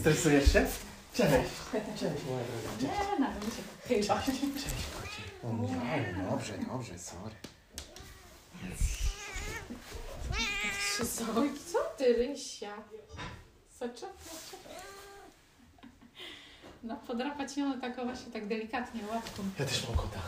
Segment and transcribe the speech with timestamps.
[0.00, 0.66] Stresujesz się?
[1.14, 1.32] Cześć.
[1.72, 2.94] Cześć, moja droga.
[2.94, 4.22] Nie, na się chyba.
[4.22, 4.40] Cześć,
[5.00, 5.22] kocie.
[5.44, 7.34] O nie, dobrze, dobrze, sorry.
[10.98, 11.04] Co,
[11.72, 12.72] co ty, Rysia?
[13.78, 14.08] Soczek?
[16.82, 19.42] No, podrapać ją tak właśnie tak delikatnie łapką.
[19.58, 20.20] Ja też mam kota.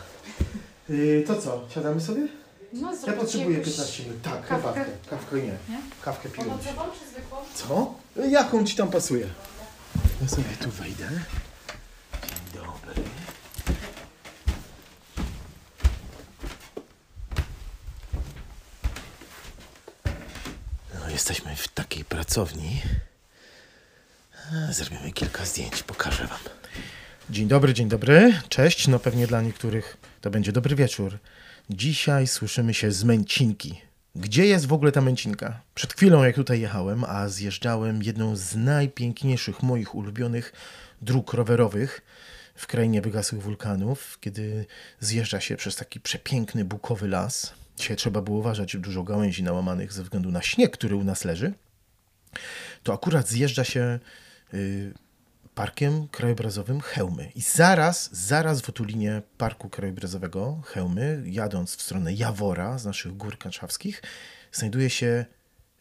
[0.89, 2.27] Yy, to co, siadamy sobie?
[2.73, 4.21] No, Ja potrzebuję jakąś 15 minut.
[4.21, 4.73] Tak, kawkę?
[4.73, 4.85] kawkę.
[5.09, 5.41] Kawkę nie.
[5.43, 5.81] Nie?
[6.01, 6.49] Kawkę piłem.
[6.49, 7.37] Owocową czy zwykłą?
[7.53, 8.04] Co?
[8.15, 9.27] Jaką ci tam pasuje?
[10.21, 11.09] Ja sobie tu wejdę.
[12.23, 13.03] Dzień dobry.
[20.99, 22.81] No, jesteśmy w takiej pracowni.
[24.69, 26.39] Zrobimy kilka zdjęć, pokażę wam.
[27.29, 28.33] Dzień dobry, dzień dobry.
[28.49, 28.87] Cześć.
[28.87, 31.17] No pewnie dla niektórych to będzie dobry wieczór.
[31.69, 33.81] Dzisiaj słyszymy się z Męcinki.
[34.15, 35.61] Gdzie jest w ogóle ta Męcinka?
[35.75, 40.53] Przed chwilą, jak tutaj jechałem, a zjeżdżałem jedną z najpiękniejszych moich ulubionych
[41.01, 42.01] dróg rowerowych
[42.55, 44.65] w krainie wygasłych wulkanów, kiedy
[44.99, 47.53] zjeżdża się przez taki przepiękny bukowy las.
[47.77, 51.53] Dzisiaj trzeba było uważać dużo gałęzi nałamanych ze względu na śnieg, który u nas leży.
[52.83, 53.99] To akurat zjeżdża się
[54.53, 54.93] y,
[55.55, 57.31] parkiem krajobrazowym Chełmy.
[57.35, 63.37] I zaraz, zaraz w otulinie parku krajobrazowego Chełmy, jadąc w stronę Jawora z naszych gór
[63.37, 64.03] kaczawskich,
[64.51, 65.25] znajduje się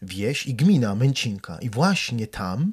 [0.02, 1.58] wieś i gmina Męcinka.
[1.60, 2.72] I właśnie tam,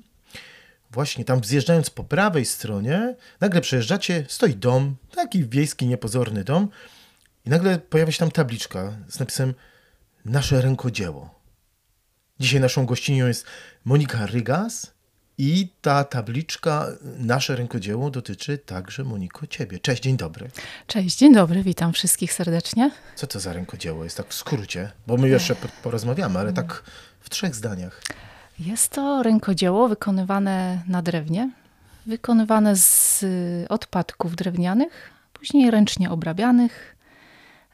[0.91, 6.69] właśnie tam zjeżdżając po prawej stronie, nagle przejeżdżacie, stoi dom, taki wiejski, niepozorny dom
[7.45, 9.53] i nagle pojawia się tam tabliczka z napisem
[10.25, 11.41] Nasze rękodzieło.
[12.39, 13.45] Dzisiaj naszą gościnią jest
[13.85, 14.93] Monika Rygas
[15.43, 16.87] i ta tabliczka
[17.19, 19.79] Nasze rękodzieło dotyczy także, Moniko, ciebie.
[19.79, 20.49] Cześć, dzień dobry.
[20.87, 22.91] Cześć, dzień dobry, witam wszystkich serdecznie.
[23.15, 24.91] Co to za rękodzieło jest tak w skrócie?
[25.07, 26.83] Bo my jeszcze po- porozmawiamy, ale tak
[27.19, 28.01] w trzech zdaniach.
[28.59, 31.51] Jest to rękodzieło wykonywane na drewnie,
[32.05, 36.95] wykonywane z y, odpadków drewnianych, później ręcznie obrabianych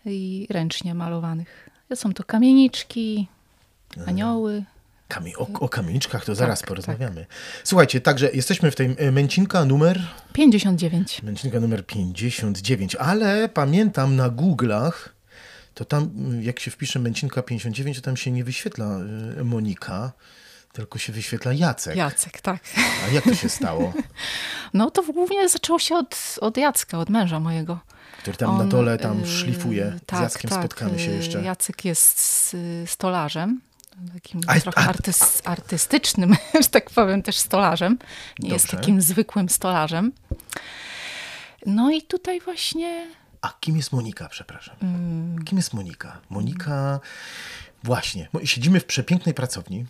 [0.05, 1.69] i ręcznie malowanych.
[1.95, 3.28] Są to kamieniczki,
[4.07, 4.63] anioły.
[5.09, 7.25] Kamie- o, o kamieniczkach to zaraz Tak, porozmawiamy.
[7.63, 10.01] Słuchajcie, także jesteśmy w tej e, Męcinka numer
[10.34, 11.23] 59.
[11.23, 14.91] Męcznika numer 59, ale pamiętam na Google'ach,
[15.73, 19.00] to tam mm, jak się wpisze Męcinka 59, to tam się nie wyświetla
[19.40, 20.12] y, Monika,
[20.73, 21.96] tylko się wyświetla Jacek.
[21.96, 22.59] Jacek, tak.
[23.07, 23.94] A jak to się stało?
[24.73, 27.79] No to głównie zaczęło się od, od Jacka, od męża mojego.
[28.22, 30.00] Który tam na dole tam y, szlifuje.
[30.06, 31.41] tak, Z Jackiem tak, spotkamy się y, jeszcze.
[31.41, 33.62] Jacek jest y, stolarzem.
[34.13, 34.94] Takim A- trochę
[35.46, 37.97] artystycznym, że tak powiem, też stolarzem.
[38.40, 38.78] Nie jest Dobrze.
[38.78, 40.12] takim zwykłym stolarzem.
[41.66, 43.08] No i tutaj właśnie
[43.41, 44.75] A kim jest Monika, przepraszam?
[44.81, 45.44] Mm.
[45.46, 46.19] Kim jest Monika?
[46.30, 47.00] Monika,
[47.84, 49.85] właśnie, siedzimy w przepięknej pracowni.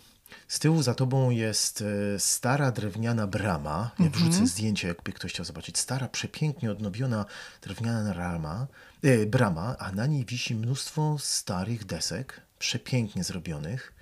[0.48, 3.90] Z tyłu za tobą jest e, stara drewniana brama.
[3.98, 4.12] Ja Mhm.
[4.30, 5.78] wrzucę zdjęcie, jakby ktoś chciał zobaczyć.
[5.78, 7.24] Stara, przepięknie odnowiona
[7.62, 8.66] drewniana rama,
[9.02, 13.92] e, brama, a na niej wisi mnóstwo starych desek, przepięknie zrobionych.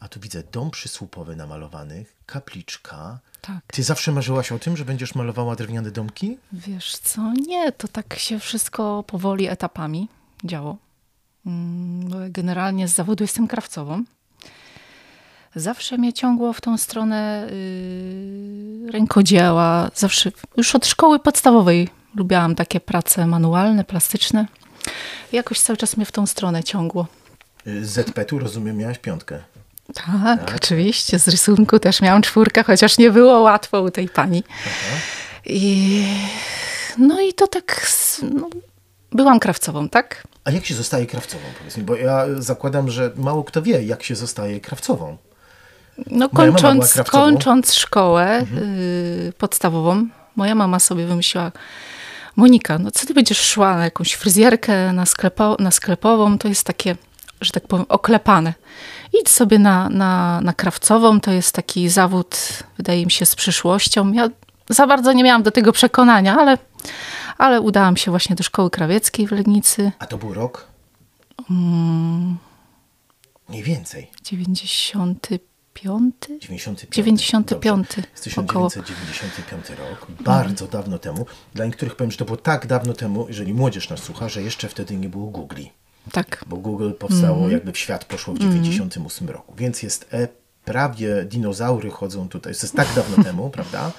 [0.00, 3.18] A tu widzę dom przysłupowy namalowany, kapliczka.
[3.40, 3.56] tak.
[3.66, 6.38] Ty zawsze marzyłaś o tym, że będziesz malowała drewniane domki?
[6.52, 10.08] Wiesz co, nie, to tak się wszystko powoli etapami
[10.44, 10.76] działo.
[11.46, 14.04] Mm, Generalnie z zawodu jestem krawcową.
[15.54, 17.48] Zawsze mnie ciągło w tą stronę
[18.84, 19.90] yy, rękodzieła.
[19.94, 24.46] Zawsze, już od szkoły podstawowej lubiałam takie prace manualne, plastyczne.
[25.32, 27.06] Jakoś cały czas mnie w tą stronę ciągło.
[27.66, 29.38] Y, Z ZP-tu, rozumiem, miałaś piątkę.
[29.96, 31.18] Tak, oczywiście.
[31.18, 34.44] Z rysunku też miałam czwórkę, chociaż nie było łatwo u tej pani.
[35.46, 36.04] I,
[36.98, 37.86] no i to tak,
[38.22, 38.48] no,
[39.12, 40.26] byłam krawcową, tak?
[40.44, 41.82] A jak się zostaje krawcową, powiedz mi?
[41.82, 45.16] Bo ja zakładam, że mało kto wie, jak się zostaje krawcową.
[46.10, 51.52] No kończąc, kończąc szkołę y, podstawową, moja mama sobie wymyśliła,
[52.36, 56.64] Monika, no co ty będziesz szła na jakąś fryzjerkę, na, sklepo, na sklepową, to jest
[56.64, 56.96] takie,
[57.40, 58.54] że tak powiem, oklepane.
[59.12, 62.36] Idź sobie na, na, na krawcową, to jest taki zawód,
[62.76, 64.12] wydaje mi się, z przyszłością.
[64.12, 64.28] Ja
[64.68, 66.58] za bardzo nie miałam do tego przekonania, ale,
[67.38, 69.92] ale udałam się właśnie do szkoły krawieckiej w Legnicy.
[69.98, 70.66] A to był rok?
[71.50, 72.36] Mm.
[73.48, 74.10] Mniej więcej.
[74.22, 76.14] 95?
[76.40, 76.94] 95.
[76.96, 78.02] 95 Dobrze.
[78.26, 78.70] Jest około.
[78.70, 80.06] 1995 rok.
[80.20, 81.26] Bardzo dawno temu.
[81.54, 84.68] Dla niektórych powiem, że to było tak dawno temu, jeżeli młodzież nas słucha, że jeszcze
[84.68, 85.62] wtedy nie było Google.
[86.12, 86.44] Tak.
[86.46, 87.52] Bo Google powstało, Mhm.
[87.52, 89.54] jakby w świat poszło w 98 roku.
[89.56, 90.28] Więc jest e,
[90.64, 92.54] prawie dinozaury chodzą tutaj.
[92.54, 93.92] To jest tak dawno temu, prawda?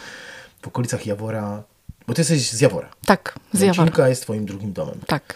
[0.62, 1.64] W okolicach Jawora.
[2.08, 2.90] Bo ty jesteś z Jawora.
[3.06, 3.84] Tak, z Jawora.
[3.84, 5.00] Męcinka jest twoim drugim domem.
[5.08, 5.36] Tak.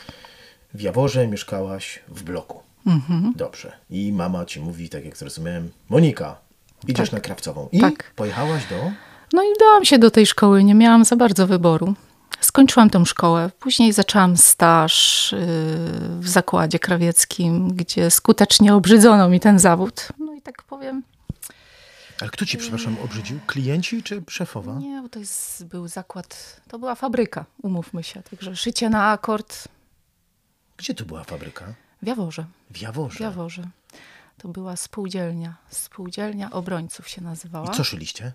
[0.73, 2.59] W Jaworze mieszkałaś w bloku.
[2.88, 3.33] Mhm.
[3.35, 3.71] Dobrze.
[3.89, 6.35] I mama ci mówi, tak jak zrozumiałem, Monika,
[6.88, 7.13] Idziesz Tak.
[7.13, 7.69] na Krawcową.
[7.71, 8.12] I Tak.
[8.15, 8.75] pojechałaś do...
[9.33, 11.94] No i udałam się do tej szkoły, nie miałam za bardzo wyboru.
[12.39, 15.39] Skończyłam tą szkołę, później zaczęłam staż yy,
[16.19, 20.07] w zakładzie krawieckim, gdzie skutecznie obrzydzono mi ten zawód.
[20.19, 21.04] No i tak powiem,
[22.22, 23.39] Ale kto ci, przepraszam, obrzydził?
[23.48, 24.74] Klienci czy szefowa?
[24.80, 28.22] nie, bo to jest, był zakład, to była fabryka, umówmy się.
[28.24, 29.68] Także szycie na akord
[30.78, 31.66] Gdzie to była fabryka?
[32.01, 32.45] w Jaworze.
[32.72, 33.18] W Jaworze.
[33.18, 33.63] W Jaworze.
[34.38, 35.56] To była spółdzielnia.
[35.69, 37.68] Spółdzielnia obrońców się nazywała.
[37.72, 38.31] I co szyliście?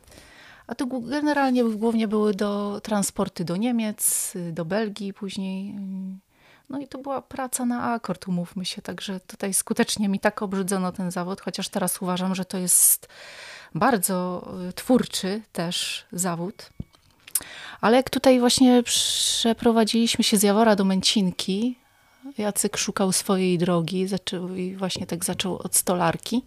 [0.66, 5.78] A to generalnie głównie były do transporty do Niemiec, do Belgii później.
[6.70, 8.82] No i to była praca na akord, umówmy się.
[8.82, 13.08] Także tutaj skutecznie mi tak obrzydzono ten zawód, chociaż teraz uważam, że to jest
[13.74, 16.70] bardzo y, twórczy też zawód.
[17.80, 21.78] Ale jak tutaj właśnie przeprowadziliśmy się z Jawora do Męcinki,
[22.38, 26.42] Jacek szukał swojej drogi zaczął, i właśnie tak zaczął od stolarki.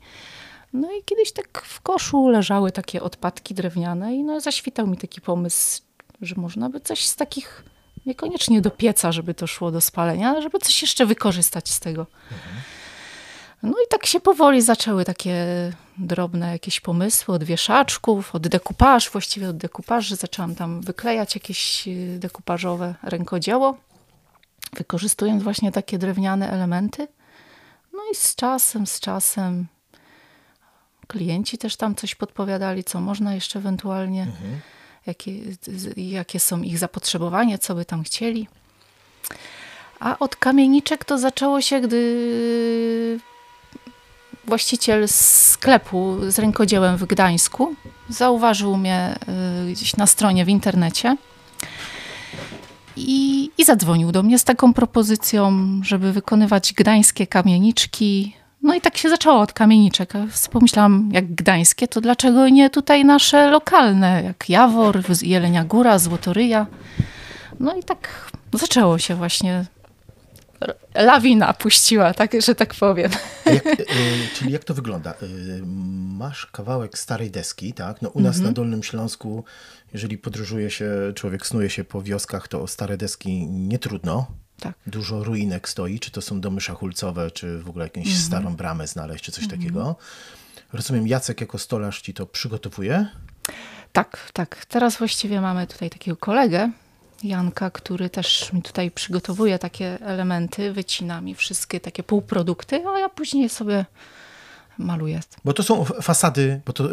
[0.73, 5.21] No i kiedyś tak w koszu leżały takie odpadki drewniane i no zaświtał mi taki
[5.21, 5.81] pomysł,
[6.21, 7.63] że można by coś z takich,
[8.05, 12.05] niekoniecznie do pieca, żeby to szło do spalenia, ale żeby coś jeszcze wykorzystać z tego.
[13.63, 15.45] No i tak się powoli zaczęły takie
[15.97, 20.15] drobne jakieś pomysły od wieszaczków, od dekupaż, właściwie od dekupaży.
[20.15, 23.77] Zaczęłam tam wyklejać jakieś y, dekupażowe rękodzieło,
[24.73, 27.07] wykorzystując właśnie takie drewniane elementy.
[27.93, 29.67] No i z czasem, z czasem
[31.13, 34.27] klienci też tam coś podpowiadali, co można jeszcze ewentualnie,
[35.05, 38.47] jakie, z- jakie są ich zapotrzebowania, co by tam chcieli.
[39.99, 43.19] A od kamieniczek to zaczęło się, gdy
[44.45, 47.75] właściciel sklepu z rękodziełem w Gdańsku
[48.09, 49.15] zauważył mnie
[49.69, 51.17] y, gdzieś na stronie w internecie
[52.95, 55.53] i, i zadzwonił do mnie z taką propozycją,
[55.83, 58.35] żeby wykonywać gdańskie kamieniczki.
[58.61, 60.13] No i tak się zaczęło od kamieniczek.
[60.51, 66.67] Pomyślałam, jak gdańskie, to dlaczego nie tutaj nasze lokalne, jak Jawor, Jelenia Góra, Złotoryja.
[67.59, 69.65] No i tak zaczęło się właśnie.
[70.95, 73.11] Lawina puściła, tak, że tak powiem.
[73.45, 73.85] Jak, y,
[74.35, 75.13] czyli jak to wygląda?
[75.23, 75.61] Y,
[76.17, 78.01] masz kawałek starej deski, tak?
[78.01, 78.45] No u nas Mhm.
[78.45, 79.43] na Dolnym Śląsku,
[79.93, 84.27] jeżeli podróżuje się, człowiek snuje się po wioskach, to o stare deski nie trudno.
[84.59, 84.73] Tak.
[84.87, 88.23] Dużo ruinek stoi, czy to są domy szachulcowe, czy w ogóle jakąś Mhm.
[88.25, 89.95] starą bramę znaleźć, czy coś takiego.
[90.73, 93.05] Rozumiem, Jacek jako stolarz ci to przygotowuje.
[93.91, 94.65] Tak, tak.
[94.65, 96.71] Teraz właściwie mamy tutaj takiego kolegę,
[97.23, 103.09] Janka, który też mi tutaj przygotowuje takie elementy, wycina mi wszystkie takie półprodukty, a ja
[103.09, 103.85] później sobie
[104.79, 105.19] maluję.
[105.45, 106.89] Bo to są fasady, bo to,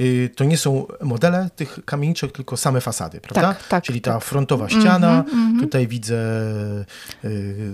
[0.00, 3.54] y, to nie są modele tych kamieniczek, tylko same fasady, prawda?
[3.54, 4.24] Tak, tak, Czyli ta tak.
[4.24, 5.24] frontowa ściana,
[5.60, 6.16] tutaj widzę
[7.24, 7.70] y,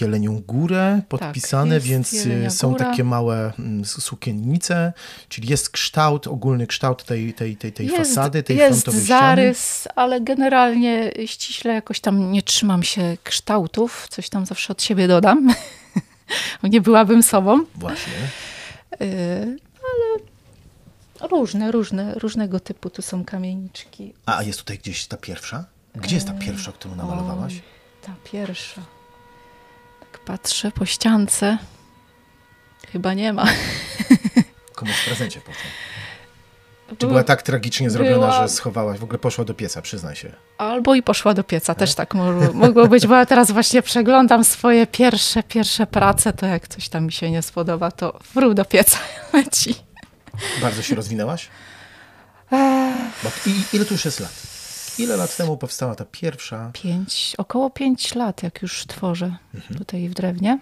[0.00, 2.84] Jelenią Górę podpisane, jest więc y, są Góra.
[2.84, 4.92] takie małe mm, sukiennice,
[5.28, 9.20] czyli jest kształt, ogólny kształt tej, tej, tej, tej fasady, tej jest frontowej ściany.
[9.20, 15.08] zarys, ale generalnie ściśle jakoś tam nie trzymam się kształtów, coś tam zawsze od siebie
[15.08, 15.54] dodam,
[16.62, 17.64] bo nie byłabym sobą.
[17.74, 18.12] Właśnie.
[19.00, 24.14] Yy, ale różne, różne, różnego typu tu są kamieniczki.
[24.26, 25.64] A jest tutaj gdzieś ta pierwsza?
[25.94, 27.52] Gdzie jest ta pierwsza, którą namalowałaś?
[27.52, 27.62] Oj,
[28.02, 28.82] ta pierwsza.
[30.00, 31.58] Tak patrzę po ściance.
[32.92, 33.46] Chyba nie ma.
[34.74, 35.70] Komuś w prezencie poszła.
[36.98, 40.32] Czy była tak tragicznie zrobiona, Była- że schowałaś, w ogóle poszła do pieca, przyznaj się.
[40.58, 44.44] Albo i poszła do pieca, też tak mogło, mogło być, bo ja teraz właśnie przeglądam
[44.44, 48.64] swoje pierwsze, pierwsze prace, to jak coś tam mi się nie spodoba, to wrół do
[48.64, 48.98] pieca
[49.32, 49.74] leci.
[50.62, 51.48] Bardzo się rozwinęłaś?
[53.46, 54.32] I, ile tu już jest lat?
[54.98, 56.70] Ile lat temu powstała ta pierwsza?
[56.72, 59.36] Pięć, około pięć lat, jak już tworzę
[59.78, 60.58] tutaj w drewnie.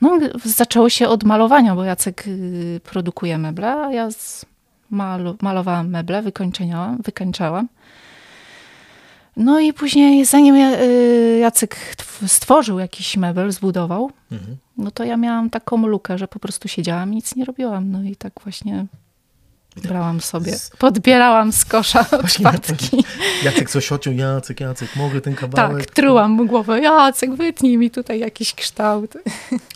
[0.00, 4.46] No, zaczęło się od malowania, bo Jacek y, produkuje meble, a ja z
[4.90, 7.68] malu, malowałam meble, wykończeniałam, wykańczałam.
[9.36, 14.56] No i później, zanim y, Jacek tw- stworzył jakiś mebel, zbudował, Mhm.
[14.78, 17.90] no to ja miałam taką lukę, że po prostu siedziałam i nic nie robiłam.
[17.90, 18.86] No i tak właśnie
[19.88, 23.04] brałam sobie, podbierałam z kosza odpadki.
[23.44, 25.86] Jacek coś ociął, Jacek, Jacek, mogę ten kawałek?
[25.86, 26.80] Tak, trułam mu głowę.
[26.80, 29.14] Jacek, wytnij mi tutaj jakiś kształt.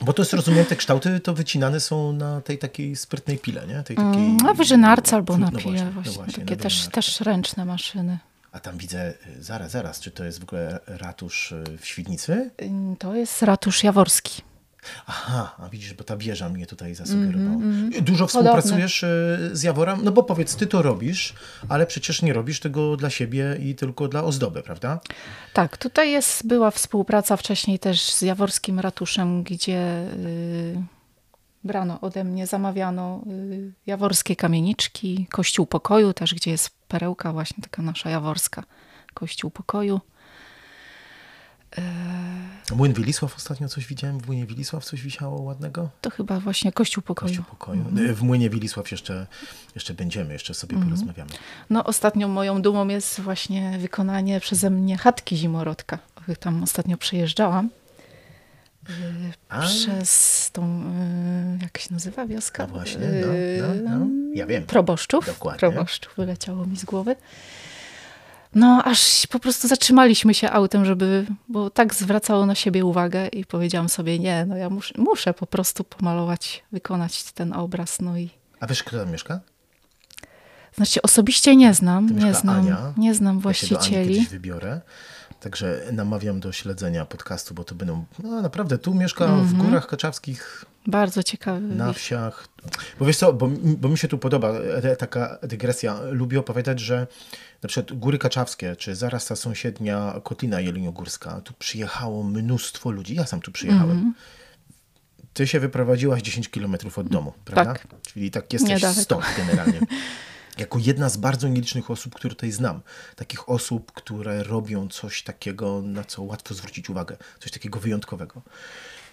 [0.01, 3.83] Bo to jest, rozumiem, te kształty to wycinane są na tej takiej sprytnej pile, nie?
[3.83, 4.25] Tej takiej...
[4.25, 6.13] Mm, Na wyżynarce albo na No pile właśnie, no właśnie.
[6.13, 8.19] właśnie, Takie też, też ręczne maszyny.
[8.53, 12.51] A tam widzę, y, zaraz, zaraz, czy to jest w ogóle ratusz y, w Świdnicy?
[12.63, 14.43] Ym, To jest ratusz jaworski.
[15.07, 17.55] Aha, a widzisz, bo ta wieża mnie tutaj zasugerowała.
[17.55, 20.01] Mhm, Dużo współpracujesz y, z Jaworem?
[20.05, 21.35] No bo powiedz, ty to robisz,
[21.69, 25.01] ale przecież nie robisz tego dla siebie i tylko dla ozdoby, prawda?
[25.53, 30.83] Tak, tutaj jest, była współpraca wcześniej też z jaworskim ratuszem, gdzie y,
[31.65, 33.23] brano ode mnie, zamawiano
[33.53, 38.63] y, jaworskie kamieniczki, kościół pokoju też, gdzie jest perełka właśnie taka nasza jaworska,
[39.15, 40.01] kościół pokoju.
[42.77, 44.21] Młyn Wilisław ostatnio coś widziałem.
[44.21, 45.91] W Młynie Wilisław coś wisiało ładnego?
[46.01, 47.29] To chyba właśnie Kościół Pokoju.
[47.29, 47.81] Kościół Pokoju.
[47.81, 48.15] Mhm.
[48.15, 49.27] W Młynie Wilisław jeszcze,
[49.75, 50.91] jeszcze będziemy, jeszcze sobie mhm.
[50.91, 51.31] porozmawiamy.
[51.71, 55.99] No ostatnią moją dumą jest właśnie wykonanie przeze mnie chatki zimorodka.
[56.41, 57.71] Tam ostatnio przejeżdżałam.
[59.49, 59.61] A?
[59.61, 60.85] Przez tą,
[61.63, 62.67] jak się nazywa wioska?
[62.67, 63.07] No właśnie,
[63.61, 64.07] no, no, no.
[64.35, 64.67] ja wiem.
[64.67, 65.27] Proboszczów.
[65.27, 65.59] Dokładnie.
[65.59, 67.17] Proboszczów wyleciało mi z głowy.
[68.55, 73.45] No, aż po prostu zatrzymaliśmy się autem, żeby, bo tak zwracało na siebie uwagę i
[73.45, 78.31] powiedziałam sobie, nie, no ja muszę, muszę po prostu pomalować, wykonać ten obraz, no i...
[78.61, 79.41] A wiesz, kto tam mieszka?
[80.75, 82.93] Znaczy, osobiście nie znam, nie znam, Ania.
[82.97, 84.17] nie znam właścicieli.
[84.17, 84.81] Ja się wybiorę.
[85.45, 89.45] Także namawiam do śledzenia podcastu, bo to będą, no naprawdę, tu mieszka mm -hmm.
[89.45, 89.69] w mhm.
[89.69, 90.65] Górach Kaczawskich.
[90.87, 91.61] Bardzo ciekawy.
[91.61, 92.49] Na wsiach.
[92.99, 94.53] Bo wiesz co, bo, bo mi się tu podoba
[94.99, 96.01] taka dygresja.
[96.11, 97.07] Lubię opowiadać, że
[97.63, 103.15] na przykład Góry Kaczawskie, czy zaraz ta sąsiednia Kotlina Jeleniogórska, tu przyjechało mnóstwo ludzi.
[103.15, 103.99] Ja sam tu przyjechałem.
[103.99, 105.25] Mm -hmm.
[105.33, 107.73] Ty się wyprowadziłaś 10 kilometrów od domu, prawda?
[107.73, 107.87] Tak.
[108.03, 109.81] Czyli tak jesteś stąd generalnie.
[110.59, 112.81] jako jedna z bardzo nielicznych osób, które tutaj znam.
[113.17, 118.43] Takich osób, które robią coś takiego, na co łatwo zwrócić uwagę, coś takiego wyjątkowego.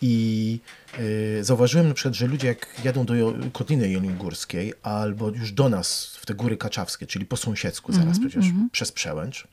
[0.02, 0.60] I
[1.00, 3.14] y, zauważyłem na przykład, że ludzie jak jadą do
[3.54, 8.18] Kotliny Jeleniogórskiej albo już do nas w te góry kaczawskie, czyli po sąsiedzku zaraz mm
[8.18, 8.72] -hmm, przecież mm -hmm.
[8.72, 9.48] przez Przełęcz,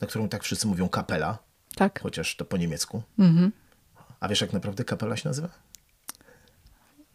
[0.00, 1.38] na którą tak wszyscy mówią kapela,
[1.74, 2.00] tak.
[2.02, 3.02] chociaż to po niemiecku.
[3.18, 3.50] Mm -hmm.
[4.20, 5.48] A wiesz jak naprawdę kapela się nazywa?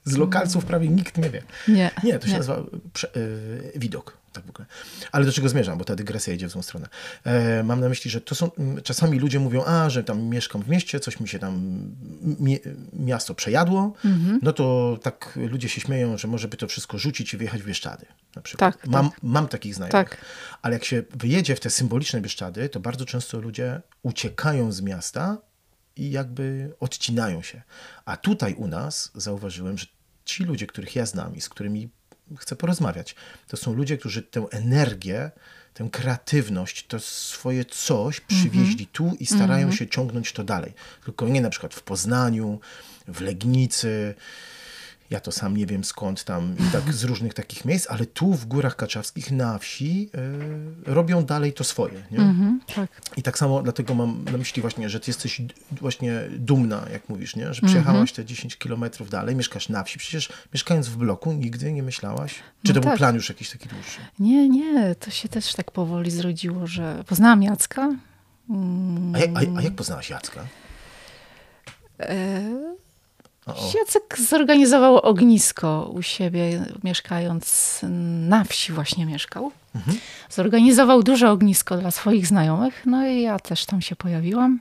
[0.05, 1.43] Z lokalców prawie nikt nie wie.
[1.67, 2.37] Nie, nie to się nie.
[2.37, 4.17] nazywa prze, y, widok.
[4.35, 4.65] Tak w ogóle.
[5.11, 6.87] Ale do czego zmierzam, bo ta dygresja idzie w złą stronę.
[7.23, 8.51] E, mam na myśli, że to są,
[8.83, 11.81] czasami ludzie mówią, a, że tam mieszkam w mieście, coś mi się tam
[12.21, 12.59] mi,
[12.93, 14.39] miasto przejadło, mhm.
[14.41, 17.65] no to tak ludzie się śmieją, że może by to wszystko rzucić i wyjechać w
[17.65, 18.05] Bieszczady.
[18.35, 18.75] Na przykład.
[18.75, 19.19] Tak, mam, tak.
[19.23, 20.09] mam takich znajomych.
[20.09, 20.17] Tak.
[20.61, 25.37] Ale jak się wyjedzie w te symboliczne Bieszczady, to bardzo często ludzie uciekają z miasta
[25.95, 27.61] i jakby odcinają się.
[28.05, 29.85] A tutaj u nas zauważyłem, że
[30.25, 31.89] ci ludzie, których ja znam i z którymi
[32.37, 33.15] chcę porozmawiać,
[33.47, 35.31] to są ludzie, którzy tę energię,
[35.73, 39.79] tę kreatywność, to swoje coś przywieźli tu i starają mm -hmm.
[39.79, 40.73] się ciągnąć to dalej.
[41.05, 42.59] Tylko nie na przykład w Poznaniu,
[43.07, 44.15] w Legnicy,
[45.15, 48.33] ja to sam nie wiem skąd tam, i tak z różnych takich miejsc, ale tu
[48.33, 50.09] w Górach Kaczawskich na wsi
[50.87, 52.03] y, robią dalej to swoje.
[52.11, 52.17] Nie?
[52.17, 52.89] Mm -hmm, tak.
[53.17, 55.41] I tak samo dlatego mam na myśli właśnie, że ty jesteś
[55.71, 57.53] właśnie dumna, jak mówisz, nie?
[57.53, 58.15] że przejechałaś mm -hmm.
[58.15, 59.99] te 10 kilometrów dalej, mieszkasz na wsi.
[59.99, 62.33] Przecież mieszkając w bloku nigdy nie myślałaś?
[62.33, 62.83] Czy no to tak.
[62.83, 63.99] był plan już jakiś taki dłuższy?
[64.19, 67.95] Nie, nie, to się też tak powoli zrodziło, że poznałam Jacka.
[68.49, 69.15] Mm.
[69.15, 70.47] A, jak, a, a jak poznałaś Jacka?
[71.99, 72.75] E
[73.47, 77.79] Jacek zorganizował ognisko u siebie, mieszkając
[78.29, 79.51] na wsi właśnie mieszkał.
[79.75, 79.97] Mhm.
[80.29, 84.59] Zorganizował duże ognisko dla swoich znajomych, no i ja też tam się pojawiłam.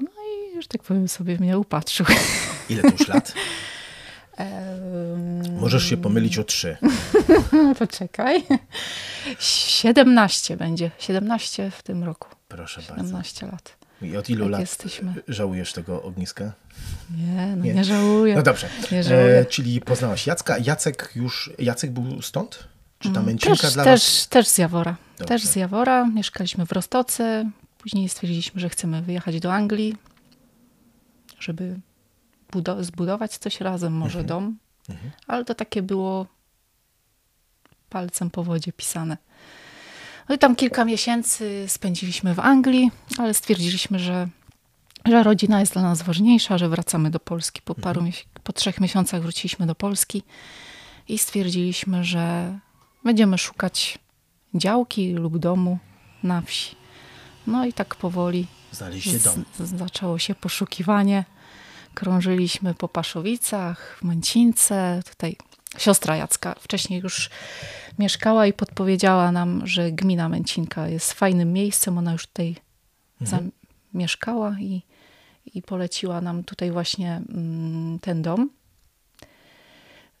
[0.00, 2.06] No i już tak powiem sobie mnie upatrzył.
[2.70, 3.34] Ile to już lat?
[5.60, 6.76] Możesz się pomylić o trzy.
[7.78, 8.44] Poczekaj.
[9.38, 10.90] 17 będzie.
[10.98, 12.28] 17 w tym roku.
[12.48, 13.28] Proszę 17 bardzo.
[13.28, 13.85] 17 lat.
[14.02, 15.14] I od ilu tak lat jesteśmy.
[15.28, 16.52] żałujesz tego ogniska?
[17.10, 18.34] Nie, no nie, nie żałuję.
[18.34, 18.68] No dobrze.
[18.92, 20.58] E, czyli poznałaś Jacka.
[20.58, 22.68] Jacek już, Jacek był stąd?
[22.98, 24.28] Czy ta mm, męcinka też, dla też, was?
[24.28, 24.96] Też z Jawora.
[25.18, 25.28] Dobrze.
[25.28, 26.06] Też z Jawora.
[26.06, 27.50] Mieszkaliśmy w Rostoce.
[27.78, 29.96] Później stwierdziliśmy, że chcemy wyjechać do Anglii,
[31.38, 31.80] żeby
[32.80, 34.26] zbudować coś razem, może mhm.
[34.26, 34.56] dom.
[34.88, 35.10] Mhm.
[35.26, 36.26] Ale to takie było
[37.88, 39.16] palcem po wodzie pisane.
[40.28, 44.28] No i tam kilka miesięcy spędziliśmy w Anglii, ale stwierdziliśmy, że,
[45.04, 47.62] że rodzina jest dla nas ważniejsza, że wracamy do Polski.
[47.62, 48.24] Po paru mhm.
[48.42, 50.22] po trzech miesiącach wróciliśmy do Polski
[51.08, 52.58] i stwierdziliśmy, że
[53.04, 53.98] będziemy szukać
[54.54, 55.78] działki lub domu
[56.22, 56.76] na wsi.
[57.46, 58.46] No i tak powoli
[59.24, 59.44] dom.
[59.78, 61.24] zaczęło się poszukiwanie.
[61.94, 65.36] Krążyliśmy po Paszowicach, w Męcince, tutaj
[65.78, 67.30] siostra Jacka wcześniej już
[67.98, 71.98] mieszkała i podpowiedziała nam, że gmina Męcinka jest fajnym miejscem.
[71.98, 72.56] Ona już tutaj
[73.20, 73.50] mhm.
[73.92, 74.82] zamieszkała i,
[75.54, 78.50] i poleciła nam tutaj właśnie mm, ten dom.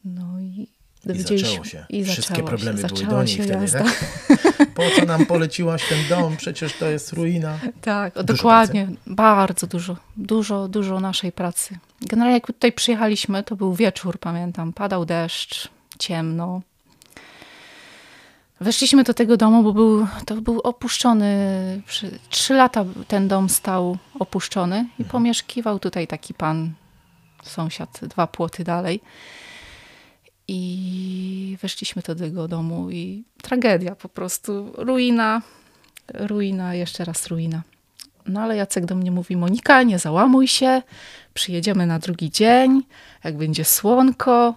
[0.04, 0.76] No i
[1.14, 1.86] i zaczęło się.
[1.88, 2.88] I Wszystkie problemy się.
[2.88, 3.84] były do niej wtedy, jazda.
[3.84, 3.94] tak?
[4.74, 6.36] Po co nam poleciłaś ten dom?
[6.36, 7.58] Przecież to jest ruina.
[7.80, 8.84] Tak, dużo dokładnie.
[8.84, 9.00] Pracy.
[9.06, 9.96] Bardzo dużo.
[10.16, 11.78] Dużo, dużo naszej pracy.
[12.00, 14.72] Generalnie jak tutaj przyjechaliśmy, to był wieczór, pamiętam.
[14.72, 15.68] Padał deszcz,
[15.98, 16.62] ciemno.
[18.60, 21.26] Weszliśmy do tego domu, bo był, to był opuszczony.
[22.30, 25.08] Trzy lata ten dom stał opuszczony i mhm.
[25.10, 26.72] pomieszkiwał tutaj taki pan,
[27.42, 29.00] sąsiad, dwa płoty dalej.
[30.48, 34.72] I weszliśmy do tego domu i tragedia po prostu.
[34.74, 35.42] Ruina,
[36.14, 37.62] ruina, jeszcze raz ruina.
[38.26, 40.82] No ale Jacek do mnie mówi, Monika, nie załamuj się,
[41.34, 42.82] przyjedziemy na drugi dzień,
[43.24, 44.54] jak będzie słonko,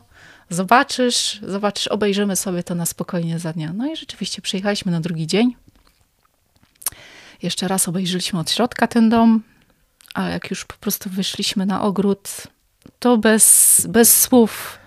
[0.49, 3.73] zobaczysz, zobaczysz, obejrzymy sobie to na spokojnie za dnia.
[3.73, 5.55] No i rzeczywiście przyjechaliśmy na drugi dzień.
[7.43, 9.43] Jeszcze raz obejrzeliśmy od środka ten dom,
[10.13, 12.29] a jak już po prostu wyszliśmy na ogród,
[12.99, 14.79] to bez, bez słów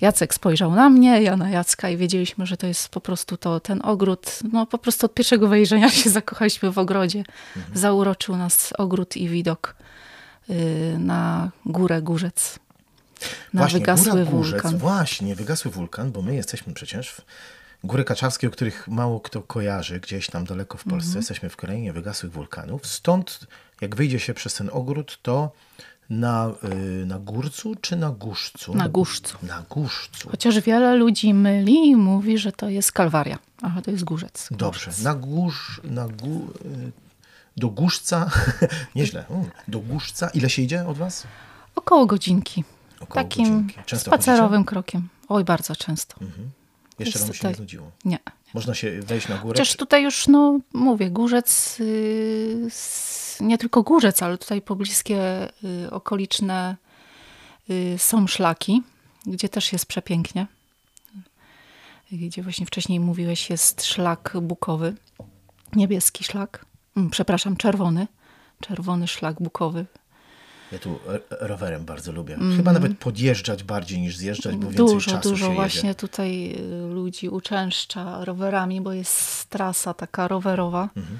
[0.00, 3.60] Jacek spojrzał na mnie, ja na Jacka i wiedzieliśmy, że to jest po prostu to,
[3.60, 4.38] ten ogród.
[4.52, 7.24] No po prostu od pierwszego wejrzenia się zakochaliśmy w ogrodzie.
[7.56, 7.78] Mhm.
[7.78, 9.76] Zauroczył nas ogród i widok
[10.50, 12.58] y, na górę Górzec.
[13.54, 14.78] Na właśnie, wygasły góra Górzec, wulkan.
[14.78, 17.22] Właśnie, wygasły wulkan, bo my jesteśmy przecież w
[17.84, 21.08] Góry Kaczawskie, o których mało kto kojarzy, gdzieś tam daleko w Polsce.
[21.08, 21.16] Mhm.
[21.16, 22.86] Jesteśmy w krainie wygasłych wulkanów.
[22.86, 23.46] Stąd,
[23.80, 25.52] jak wyjdzie się przez ten ogród, to
[26.10, 28.74] na, y, na górcu czy na górzcu?
[28.74, 29.38] Na górzcu.
[29.42, 30.28] Na górzcu.
[30.30, 33.38] Chociaż wiele ludzi myli i mówi, że to jest Kalwaria.
[33.62, 34.48] Aha, to jest górzec.
[34.50, 34.90] Dobrze.
[35.02, 36.92] Na górz, na gó, y,
[37.56, 38.30] do górzca,
[38.94, 39.24] nieźle,
[39.68, 40.28] do górzca.
[40.28, 41.26] Ile się idzie od was?
[41.74, 42.64] Około godzinki.
[43.00, 44.68] Około Takim spacerowym chodzicie?
[44.68, 45.08] krokiem.
[45.28, 46.16] Oj, bardzo często.
[46.20, 46.50] Mhm.
[46.98, 47.50] Jeszcze wam się tutaj...
[47.50, 47.90] nie znudziło?
[48.04, 48.18] Nie.
[48.54, 49.52] Można się wejść na górę?
[49.52, 52.68] Chociaż tutaj już, no mówię, górzec, yy,
[53.40, 56.76] nie tylko górzec, ale tutaj pobliskie yy, okoliczne
[57.68, 58.82] yy, są szlaki,
[59.26, 60.46] gdzie też jest przepięknie.
[62.12, 64.94] Gdzie właśnie wcześniej mówiłeś, jest szlak bukowy,
[65.72, 68.06] niebieski szlak, mm, przepraszam, czerwony,
[68.60, 69.86] czerwony szlak bukowy
[70.72, 70.98] ja tu
[71.30, 72.34] rowerem bardzo lubię.
[72.34, 72.56] Mm.
[72.56, 76.94] Chyba nawet podjeżdżać bardziej niż zjeżdżać, bo więcej dużo, czasu Dużo, dużo właśnie tutaj y,
[76.94, 80.88] ludzi uczęszcza rowerami, bo jest trasa taka rowerowa.
[80.96, 81.18] Mhm.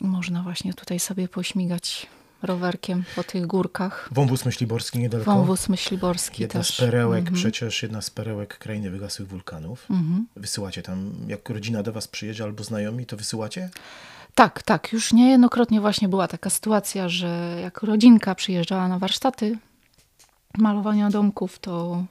[0.00, 2.06] Można właśnie tutaj sobie pośmigać
[2.42, 4.08] rowerkiem po tych górkach.
[4.12, 5.34] Wąwóz Myśliborski niedaleko.
[5.34, 6.74] Wąwóz Myśliborski jedna też.
[6.74, 7.36] z perełek, mhm.
[7.36, 9.86] przecież jedna z perełek krainy wygasłych wulkanów.
[9.90, 10.26] Mhm.
[10.36, 13.70] Wysyłacie tam, jak rodzina do was przyjedzie albo znajomi, to wysyłacie?
[14.40, 14.92] Tak, tak.
[14.92, 19.58] Już niejednokrotnie właśnie była taka sytuacja, że jak rodzinka przyjeżdżała na warsztaty
[20.58, 22.04] malowania domków, to,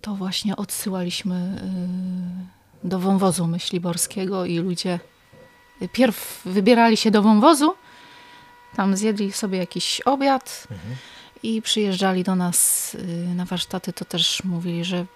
[0.00, 1.34] to właśnie odsyłaliśmy
[2.84, 5.00] y, do wąwozu myśliborskiego i ludzie
[5.92, 7.74] pierw wybierali się do wąwozu,
[8.76, 10.96] tam zjedli sobie jakiś obiad mhm.
[11.42, 15.06] i przyjeżdżali do nas y, na warsztaty, to też mówili, że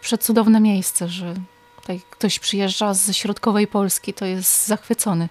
[0.00, 1.34] przecudowne miejsce, że
[1.80, 5.28] tutaj ktoś przyjeżdża ze środkowej Polski, to jest zachwycony.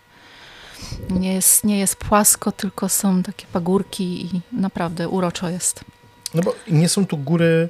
[1.10, 5.86] Nie jest, nie jest płasko, tylko są takie pagórki i naprawdę uroczo jest.
[6.34, 7.70] No bo nie są tu góry,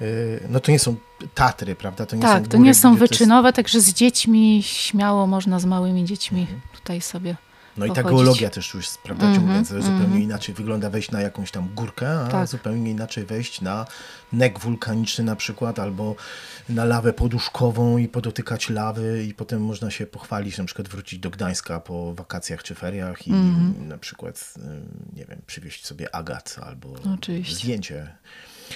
[0.00, 0.96] y, no to nie są
[1.34, 2.06] Tatry, prawda?
[2.06, 3.56] To nie tak, są góry, to nie są wyczynowe, jest...
[3.56, 6.60] także z dziećmi śmiało można z małymi dziećmi mhm.
[6.74, 7.36] tutaj sobie
[7.76, 9.82] no i ta geologia też już, prawda, mm -hmm, mm -hmm.
[9.82, 12.48] zupełnie inaczej wygląda wejść na jakąś tam górkę, a tak.
[12.48, 13.86] zupełnie inaczej wejść na
[14.32, 16.16] nek wulkaniczny na przykład, albo
[16.68, 21.30] na lawę poduszkową i podotykać lawy i potem można się pochwalić, na przykład wrócić do
[21.30, 23.86] Gdańska po wakacjach czy feriach i mm -hmm.
[23.86, 24.54] na przykład,
[25.16, 27.56] nie wiem, przywieźć sobie agat albo Oczywiście.
[27.56, 28.14] zdjęcie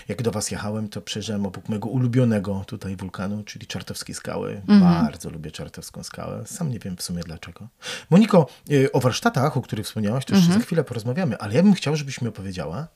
[0.09, 4.63] jak do Was jechałem, to przejrzałem obok mojego ulubionego tutaj wulkanu, czyli Czartowskiej Skały.
[4.69, 4.81] Mhm.
[4.81, 6.43] Bardzo lubię Czartowską Skałę.
[6.47, 7.69] Sam nie wiem w sumie dlaczego.
[8.11, 10.61] Moniko, y, o warsztatach, o których wspomniałaś, to jeszcze mhm.
[10.61, 12.89] za chwilę porozmawiamy, ale ja bym chciał, żebyś mi opowiedziała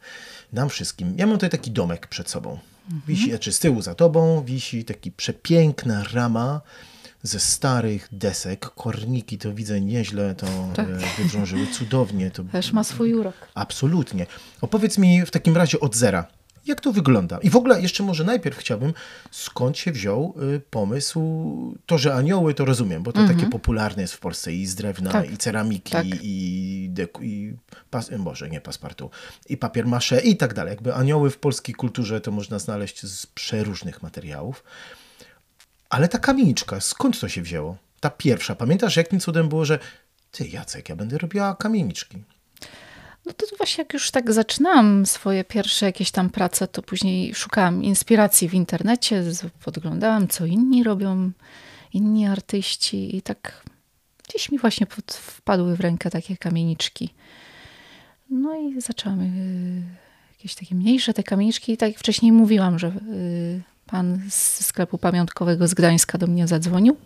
[0.52, 1.14] nam wszystkim.
[1.16, 2.50] Ja mam tutaj taki domek przed sobą.
[2.50, 3.02] Mhm.
[3.08, 6.60] Wisi, czy znaczy z tyłu za tobą wisi taki przepiękna rama
[7.22, 8.60] ze starych desek.
[8.60, 10.88] Korniki to widzę nieźle, to tak.
[10.88, 12.30] E, wydrążyły cudownie.
[12.30, 12.44] To...
[12.44, 13.34] Też ma swój urok.
[13.54, 14.26] Absolutnie.
[14.60, 16.26] Opowiedz mi w takim razie od zera.
[16.66, 17.38] Jak to wygląda?
[17.38, 18.94] I w ogóle jeszcze może najpierw chciałbym,
[19.30, 21.20] skąd się wziął y, pomysł,
[21.86, 23.50] to, że anioły to rozumiem, bo to takie mhm.
[23.50, 25.30] popularne jest w Polsce i z drewna, tak.
[25.30, 26.06] i ceramiki, tak.
[26.22, 27.56] i, deku, i
[27.90, 29.10] pas, może nie paspartu,
[29.48, 30.70] i papier masze i tak dalej.
[30.70, 34.64] Jakby anioły w polskiej kulturze to można znaleźć z przeróżnych materiałów.
[35.90, 37.76] Ale ta kamieniczka, skąd to się wzięło?
[38.00, 38.54] Ta pierwsza.
[38.54, 39.78] Pamiętasz, jakim cudem było, że
[40.30, 42.24] ty Jacek, ja będę robiła kamieniczki.
[43.26, 47.84] No to właśnie jak już tak zaczynałam swoje pierwsze jakieś tam prace, to później szukałam
[47.84, 49.24] inspiracji w internecie,
[49.64, 51.30] podglądałam, co inni robią,
[51.92, 53.62] inni artyści i tak
[54.28, 57.10] gdzieś mi właśnie pod, wpadły w rękę takie kamieniczki.
[58.30, 59.82] No i zaczęłam y,
[60.32, 61.72] jakieś takie mniejsze te kamieniczki.
[61.72, 66.48] I tak jak wcześniej mówiłam, że y, pan z sklepu pamiątkowego z Gdańska do mnie
[66.48, 66.96] zadzwonił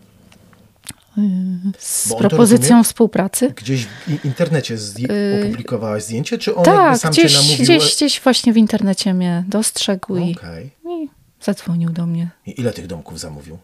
[1.79, 3.53] z propozycją współpracy.
[3.57, 7.65] Gdzieś w internecie y, opublikowałaś zdjęcie, czy on tak, sam gdzieś, cię namówił?
[7.65, 10.71] Gdzieś, gdzieś właśnie w internecie mnie dostrzegł okay.
[10.85, 11.09] i, i
[11.41, 12.29] zadzwonił do mnie.
[12.47, 13.59] I ile tych domków zamówił?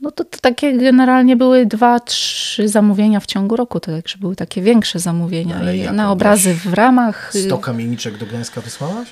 [0.00, 4.36] No to, to, takie generalnie były dwa, trzy zamówienia w ciągu roku, to także były
[4.36, 5.60] takie większe zamówienia.
[5.86, 7.32] No, na obrazy w ramach.
[7.46, 9.08] 100 kamieniczek do Gdańska wysłałaś?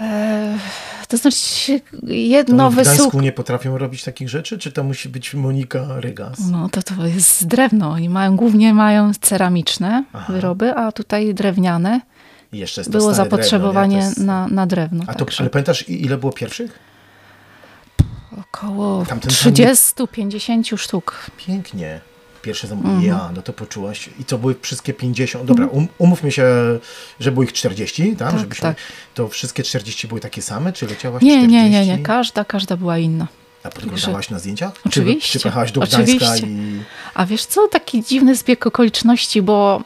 [0.00, 0.58] E,
[1.12, 2.94] To znaczy jedno to w wysuk...
[2.94, 4.58] Gdańsku nie potrafią robić takich rzeczy?
[4.58, 6.38] Czy to musi być Monika Rygas?
[6.50, 7.90] No to to jest drewno.
[7.90, 10.32] Oni mają, głównie mają ceramiczne Aha.
[10.32, 12.00] wyroby, a tutaj drewniane.
[12.52, 14.26] I jeszcze jest było zapotrzebowanie drewno, jest...
[14.26, 15.04] na, na drewno.
[15.06, 16.78] A to, ale pamiętasz ile było pierwszych?
[18.40, 21.30] Około 30-50 sztuk.
[21.36, 22.00] Pięknie.
[22.42, 24.10] Pierwsze zamówienie, mm ja, no to poczułaś.
[24.20, 25.44] I to były wszystkie 50.
[25.44, 26.44] Dobra, um, umówmy się,
[27.20, 28.30] że było ich 40, tak?
[28.30, 28.76] tak, Żebyśmy, tak.
[29.14, 31.52] To wszystkie 40 były takie same, czy leciałaś nie, 40?
[31.52, 33.26] Nie, nie, nie, każda, każda była inna.
[33.62, 34.72] A podglądałaś na zdjęciach?
[34.86, 35.38] Oczywiście.
[35.38, 36.46] Czy, czy do Gdańska oczywiście.
[36.46, 36.82] i...
[37.14, 39.82] A wiesz co, taki dziwny zbieg okoliczności, bo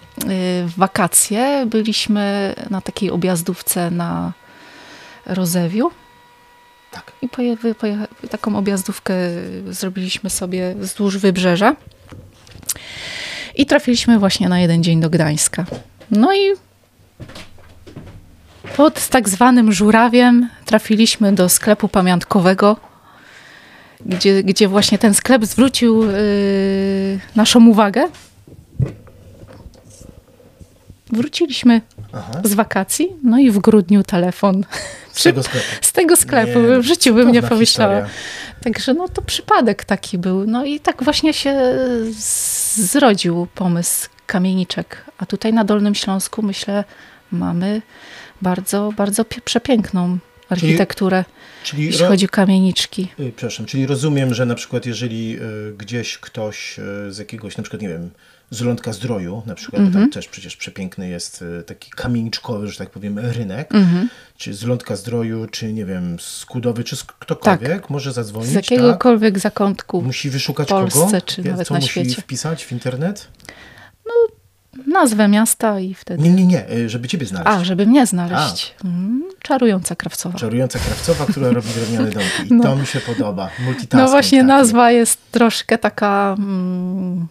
[0.66, 4.33] w wakacje byliśmy na takiej objazdówce na
[5.27, 5.90] Rozewiu.
[6.90, 7.12] Tak.
[7.23, 9.14] I poje, poje, taką objazdówkę
[9.71, 11.77] zrobiliśmy sobie wzdłuż wybrzeża.
[13.57, 15.64] I trafiliśmy właśnie na jeden dzień do Gdańska.
[16.11, 16.53] No i
[18.77, 22.77] pod tak zwanym żurawiem trafiliśmy do sklepu pamiątkowego,
[24.07, 26.11] gdzie, gdzie właśnie ten sklep zwrócił yy,
[27.37, 28.09] naszą uwagę.
[31.12, 31.81] Wróciliśmy
[32.12, 32.40] Aha.
[32.45, 34.64] z wakacji, no i w grudniu telefon.
[35.12, 35.66] Z tego sklepu?
[35.81, 36.61] Z tego sklepu.
[36.61, 38.07] Nie, w życiu bym nie pomyślała.
[38.62, 40.47] Także no to przypadek taki był.
[40.47, 41.55] No i tak właśnie się
[42.75, 45.05] zrodził pomysł kamieniczek.
[45.19, 46.85] A tutaj na Dolnym Śląsku myślę
[47.33, 47.83] mamy
[48.42, 53.09] bardzo, bardzo przepiękną architekturę, czyli, czyli jeśli chodzi o kamieniczki.
[53.19, 57.62] Yy, przepraszam, czyli rozumiem, że na przykład jeżeli yy, gdzieś ktoś yy, z jakiegoś, na
[57.62, 58.11] przykład nie wiem,
[58.57, 59.95] z Lądka Zdroju, na przykład, mm -hmm.
[59.95, 60.12] tam mhm.
[60.12, 64.07] też przecież przepiękny jest y, taki kamieniczkowy, że tak powiem, rynek, mm -hmm.
[64.37, 67.90] czy z Lądka Zdroju, czy nie wiem, z Kudowy, czy z ktokolwiek tak.
[67.90, 68.51] może zadzwonić.
[68.51, 69.42] Z jakiegokolwiek tak?
[69.42, 71.21] zakątku Musi wyszukać Polsce, kogo?
[71.21, 72.23] czy nawet Co na musi świecie.
[72.23, 73.29] wpisać w internet?
[74.07, 74.12] No,
[74.87, 76.23] nazwę miasta i wtedy...
[76.23, 77.51] Nie, nie, nie, y, żeby ciebie znaleźć.
[77.51, 78.75] A, żeby mnie znaleźć.
[78.85, 80.38] Mm, czarująca Krawcowa.
[80.38, 82.49] Czarująca Krawcowa, która robi drewniane domki.
[82.51, 82.64] I no.
[82.64, 83.51] to mi się podoba.
[83.59, 84.03] Multitasking.
[84.03, 84.49] No właśnie taki.
[84.49, 86.35] nazwa jest troszkę taka...
[86.38, 87.27] Mm,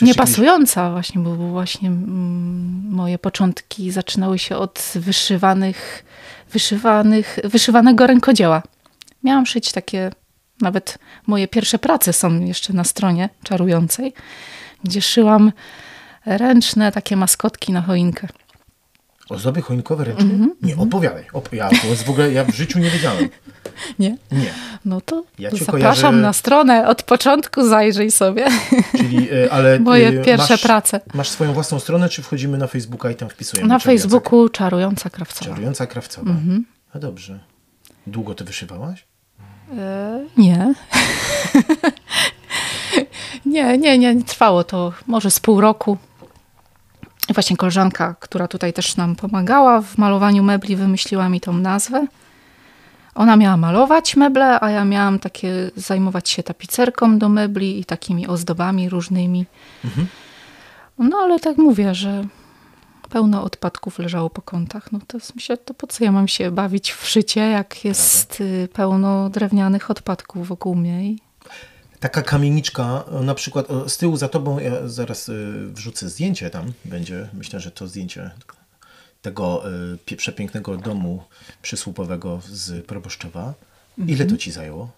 [0.00, 0.92] Niepasująca kiedyś...
[0.92, 6.04] właśnie, bo właśnie mm, moje początki zaczynały się od wyszywanych,
[6.52, 8.62] wyszywanych, wyszywanego rękodzieła.
[9.22, 10.10] Miałam szyć takie,
[10.60, 14.12] nawet moje pierwsze prace są jeszcze na stronie czarującej,
[14.84, 15.52] gdzie szyłam
[16.26, 18.28] ręczne takie maskotki na choinkę.
[19.30, 20.24] Ozdoby choinkowe ręcznie?
[20.24, 20.50] Mm -hmm.
[20.62, 21.24] Nie, opowiadaj.
[21.32, 21.70] Op ja,
[22.06, 23.28] w ogóle ja w życiu nie wiedziałem.
[23.98, 24.16] Nie?
[24.32, 24.52] Nie.
[24.84, 26.12] No to, ja zapraszam kojarzę...
[26.12, 26.88] na stronę.
[26.88, 28.46] Od początku zajrzyj sobie.
[28.96, 31.00] Czyli, e, ale Moje e, pierwsze masz, prace.
[31.14, 33.68] Masz swoją własną stronę, czy wchodzimy na Facebooka i tam wpisujemy?
[33.68, 35.50] Na Facebooku Czarująca Krawcowa.
[35.50, 36.30] Czarująca Krawcowa.
[36.30, 36.62] Mm -hmm.
[36.94, 37.38] No dobrze.
[38.06, 39.06] Długo to wyszywałaś?
[39.78, 40.74] E, nie.
[43.46, 44.24] nie, nie, nie.
[44.24, 45.98] Trwało to może z pół roku
[47.34, 52.06] właśnie koleżanka, która tutaj też nam pomagała w malowaniu mebli, wymyśliła mi tą nazwę.
[53.14, 58.26] Ona miała malować meble, a ja miałam takie zajmować się tapicerką do mebli i takimi
[58.26, 59.46] ozdobami różnymi.
[59.84, 60.06] Mhm.
[60.98, 62.24] No ale tak mówię, że
[63.10, 64.92] pełno odpadków leżało po kątach.
[64.92, 68.74] No to myślę, to po co ja mam się bawić w szycie, jak jest Prawda.
[68.74, 71.04] pełno drewnianych odpadków wokół mnie.
[71.04, 71.18] I
[72.00, 77.28] taka kamieniczka, na przykład z tyłu za tobą, ja zaraz y, wrzucę zdjęcie tam, będzie,
[77.32, 78.30] myślę, że to zdjęcie
[79.22, 79.62] tego
[80.16, 81.22] przepięknego domu
[81.62, 83.54] przysłupowego z Proboszczowa.
[83.98, 84.38] Ile to mhm.
[84.38, 84.90] ci zajęło?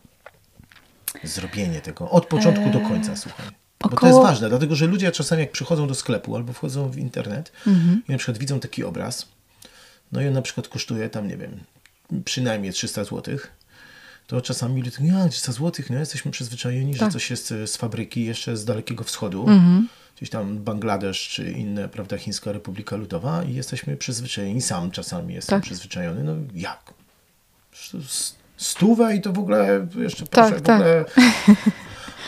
[1.25, 3.47] Zrobienie tego od początku do końca, słuchaj.
[3.81, 6.99] Bo to jest ważne, dlatego że ludzie czasami jak przychodzą do sklepu albo wchodzą w
[6.99, 8.03] internet mhm.
[8.09, 9.29] i na przykład widzą taki obraz,
[10.13, 11.61] no i on na przykład kosztuje tam, nie wiem,
[12.25, 13.53] przynajmniej 300 złotych
[14.27, 17.01] to czasami ludzie mówią, 300 złotych, no jesteśmy przyzwyczajeni, tak.
[17.09, 19.89] że coś jest z fabryki jeszcze z Dalekiego Wschodu, mhm.
[20.17, 25.57] gdzieś tam Bangladesz czy inne, prawda, Chińska Republika Ludowa i jesteśmy przyzwyczajeni, sam czasami jestem
[25.57, 25.65] tak.
[25.65, 26.95] przyzwyczajony, no jak?
[28.57, 31.05] Stówę i to w ogóle jeszcze proszę, tak, w ogóle...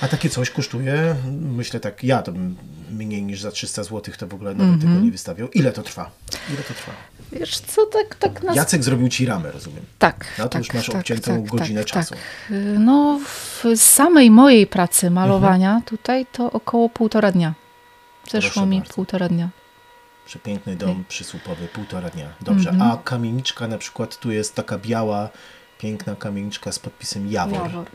[0.01, 2.57] A takie coś kosztuje, myślę tak, ja to bym
[2.91, 4.83] mniej niż za 300 zł to w ogóle nawet mm -hmm.
[4.83, 5.51] tego nie wystawiał.
[5.51, 6.11] Ile to trwa?
[6.51, 6.93] Ile to trwa?
[7.33, 8.57] Wiesz co, tak, tak nas...
[8.57, 9.85] Jacek zrobił ci ramę, rozumiem.
[9.99, 10.27] Tak.
[10.39, 12.15] Na to tak, już masz tak, obciętą tak, godzinę tak, czasu.
[12.79, 15.83] No, w samej mojej pracy malowania mhm.
[15.83, 17.55] tutaj to około półtora dnia.
[18.31, 18.95] Zeszło Proszę mi bardzo.
[18.95, 19.49] półtora dnia.
[20.27, 22.29] Przepiękny dom przysłupowy, półtora dnia.
[22.41, 22.91] Dobrze, mhm.
[22.91, 25.29] a kamieniczka na przykład tu jest taka biała,
[25.79, 27.63] piękna kamieniczka z podpisem Jawor.
[27.63, 27.87] Jawor.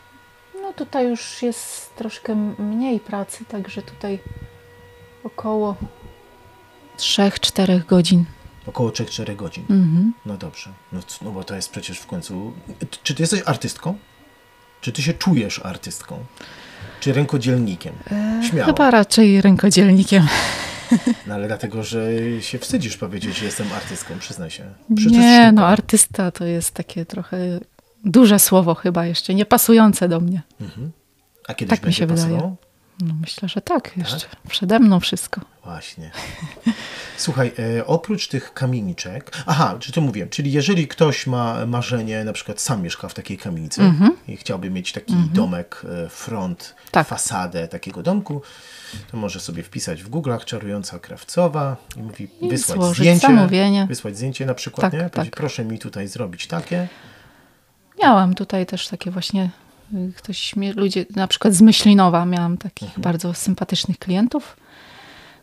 [0.79, 4.19] Tutaj już jest troszkę mniej pracy, także tutaj
[5.23, 5.75] około
[6.97, 8.25] 3-4 godzin.
[8.65, 9.63] Około 3-4 godzin.
[9.69, 10.13] Mhm.
[10.25, 10.69] No dobrze.
[10.91, 12.53] No, no bo to jest przecież w końcu...
[13.03, 13.97] Czy ty jesteś artystką?
[14.81, 16.25] Czy ty się czujesz artystką?
[16.99, 17.93] Czy rękodzielnikiem?
[18.11, 18.65] E, Śmiało.
[18.65, 20.27] Chyba raczej rękodzielnikiem.
[21.27, 22.07] No ale dlatego, że
[22.41, 24.73] się wstydzisz powiedzieć, że jestem artystką, przyznaj się.
[24.89, 27.59] nie, no artysta to jest takie trochę
[28.05, 30.41] duże słowo chyba jeszcze, niepasujące do mnie.
[30.62, 30.91] Mhm.
[31.47, 32.38] A kiedyś tak mi się pasowało?
[32.38, 32.69] wydaje.
[33.01, 34.39] No myślę, że tak, jeszcze tak?
[34.49, 35.41] przede mną wszystko.
[35.63, 36.12] Właśnie.
[37.17, 42.33] Słuchaj, e, oprócz tych kamieniczek, aha, czy to mówię, czyli jeżeli ktoś ma marzenie, na
[42.33, 44.12] przykład sam mieszka w takiej kamienicy mm -hmm.
[44.27, 45.31] i chciałby mieć taki mm -hmm.
[45.31, 47.07] domek, e, front, tak.
[47.07, 48.41] fasadę takiego domku,
[49.12, 53.27] to może sobie wpisać w Google'ach czarująca krawcowa i mówi I wysłać zdjęcie.
[53.27, 53.85] Zamówienie.
[53.89, 55.09] Wysłać zdjęcie na przykład, tak, nie?
[55.09, 55.29] Tak.
[55.29, 56.88] Proszę mi tutaj zrobić takie.
[57.99, 59.49] Miałam tutaj też takie właśnie
[60.15, 63.01] Ktoś, ludzie, na przykład z Myślinowa miałam takich mhm.
[63.01, 64.57] bardzo sympatycznych klientów,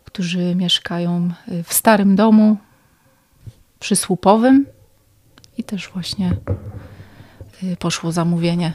[0.05, 2.57] którzy mieszkają y, w starym domu
[3.79, 4.65] przysłupowym
[5.57, 6.31] i też właśnie
[7.63, 8.73] y, poszło zamówienie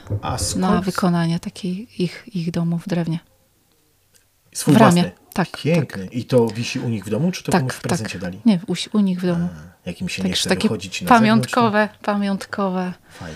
[0.55, 3.19] na wykonanie takich ich, ich domu w drewnie.
[4.53, 5.01] Swój w ramie.
[5.01, 5.23] Własny.
[5.33, 5.57] Tak.
[5.57, 6.03] Piękny.
[6.03, 6.13] Tak.
[6.13, 8.21] I to wisi u nich w domu, czy to tak, komuś w prezencie tak.
[8.21, 8.39] dali?
[8.45, 9.49] Nie, u, u nich w domu.
[9.85, 10.69] A, jakim się nie chce takie
[11.01, 12.93] na pamiątkowe, zewnątrz, pamiątkowe.
[13.09, 13.35] Fajnie.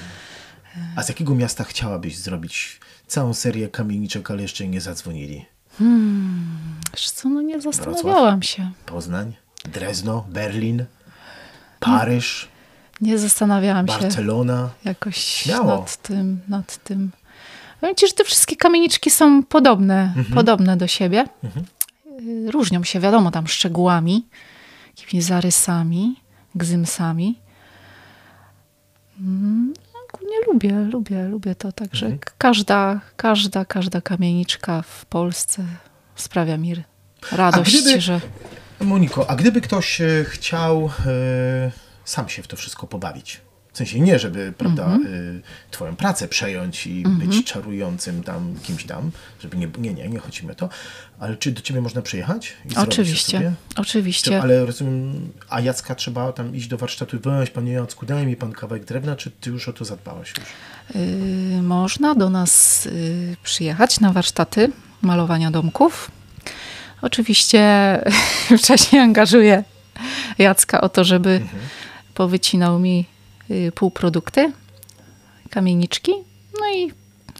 [0.95, 5.45] A z jakiego miasta chciałabyś zrobić całą serię kamieniczek, ale jeszcze nie zadzwonili?
[5.77, 6.57] Hmm,
[6.93, 8.71] wiesz co, no nie zastanawiałam Wrocław, się.
[8.85, 9.33] Poznań,
[9.73, 10.85] Drezno, Berlin,
[11.79, 12.47] Paryż.
[13.01, 14.09] Nie, nie zastanawiałam Barcelona.
[14.09, 14.17] się.
[14.17, 14.69] Barcelona.
[14.85, 15.65] Jakoś Śmiało.
[15.65, 17.11] nad tym, nad tym.
[17.81, 20.25] Powiem ci, że te wszystkie kamieniczki są podobne, mhm.
[20.25, 21.25] podobne do siebie.
[21.43, 21.65] Mhm.
[22.47, 24.27] Y, różnią się, wiadomo, tam szczegółami,
[24.97, 26.15] jakimiś zarysami,
[26.55, 27.39] gzymsami.
[30.29, 31.71] Nie lubię, lubię, lubię to.
[31.71, 32.21] Także mhm.
[32.37, 35.63] każda, każda, każda kamieniczka w Polsce
[36.15, 36.75] sprawia mi
[37.31, 38.21] radość, gdyby, że...
[38.79, 41.71] Moniko, a gdyby ktoś e, chciał e,
[42.05, 43.41] sam się w to wszystko pobawić,
[43.77, 45.41] w sensie nie, żeby prawda, mm -hmm.
[45.71, 47.27] twoją pracę przejąć i mm -hmm.
[47.27, 50.69] być czarującym tam kimś tam, żeby nie, nie, nie, nie chodzi o to,
[51.19, 52.53] ale czy do ciebie można przyjechać?
[52.75, 54.41] Oczywiście, oczywiście.
[54.41, 58.35] Ale rozumiem, a Jacka trzeba tam iść do warsztatu i weź, panie Jacku, daj mi
[58.35, 60.47] pan kawałek drewna, czy ty już o to zadbałaś już?
[61.55, 66.11] Yy, można do nas yy, przyjechać na warsztaty malowania domków.
[67.01, 67.61] Oczywiście
[68.59, 69.63] wcześniej angażuję
[70.37, 71.63] Jacka o to, żeby mhm.
[72.13, 73.16] powycinał mi Y,
[73.75, 74.51] półprodukty,
[75.49, 76.11] kamieniczki,
[76.59, 76.91] no i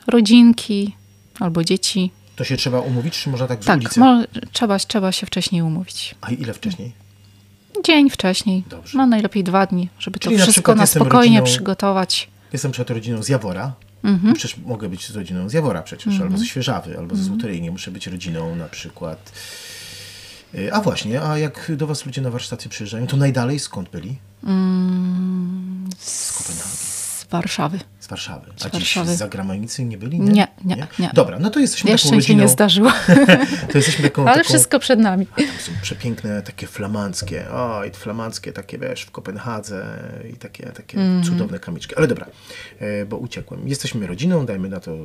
[0.08, 0.96] rodzinki
[1.40, 2.12] albo dzieci.
[2.36, 4.00] To się trzeba umówić, czy można tak z tak, ulicy?
[4.00, 6.16] Tak, trzeba, trzeba się wcześniej umówić.
[6.22, 6.92] A ile wcześniej?
[7.84, 8.64] Dzień wcześniej.
[8.70, 8.98] Dobrze.
[8.98, 12.30] No najlepiej dwa dni, żeby Czyli to wszystko na, na spokojnie rodziną, przygotować.
[12.54, 13.74] Jestem przed rodziną z Jawora.
[14.04, 14.34] Mhm.
[14.34, 16.24] Przecież mogę być z rodziną z Jawora przecież, mhm.
[16.24, 17.40] albo ze Świeżawy, albo ze mhm.
[17.40, 17.62] Złotej.
[17.62, 19.32] Nie muszę być rodziną na przykład...
[20.56, 24.18] Y, a właśnie, a jak do was ludzie na warsztaty przyjeżdżają, to najdalej skąd byli?
[24.44, 26.78] Mm, z Kopenhagi.
[26.78, 27.80] Z Warszawy.
[28.00, 28.52] Z Warszawy.
[28.56, 29.16] A z Warszawy.
[29.16, 30.20] z zagranicy nie byli?
[30.20, 30.32] Nie?
[30.32, 31.12] Nie, nie, nie, nie.
[31.14, 32.40] Dobra, no to jesteśmy Jeszcze taką rodziną...
[32.40, 32.92] się nie zdarzyło.
[33.72, 34.22] to jesteśmy taką...
[34.22, 34.50] Ale taką...
[34.50, 35.28] wszystko przed nami.
[35.32, 37.52] A tam są przepiękne, takie flamandzkie.
[37.52, 40.00] O, i flamandzkie takie, wiesz, w Kopenhadze
[40.34, 41.24] i takie, takie mm.
[41.24, 41.96] cudowne kamiczki.
[41.96, 42.26] Ale dobra,
[42.80, 43.68] e, bo uciekłem.
[43.68, 44.98] Jesteśmy rodziną, dajmy na to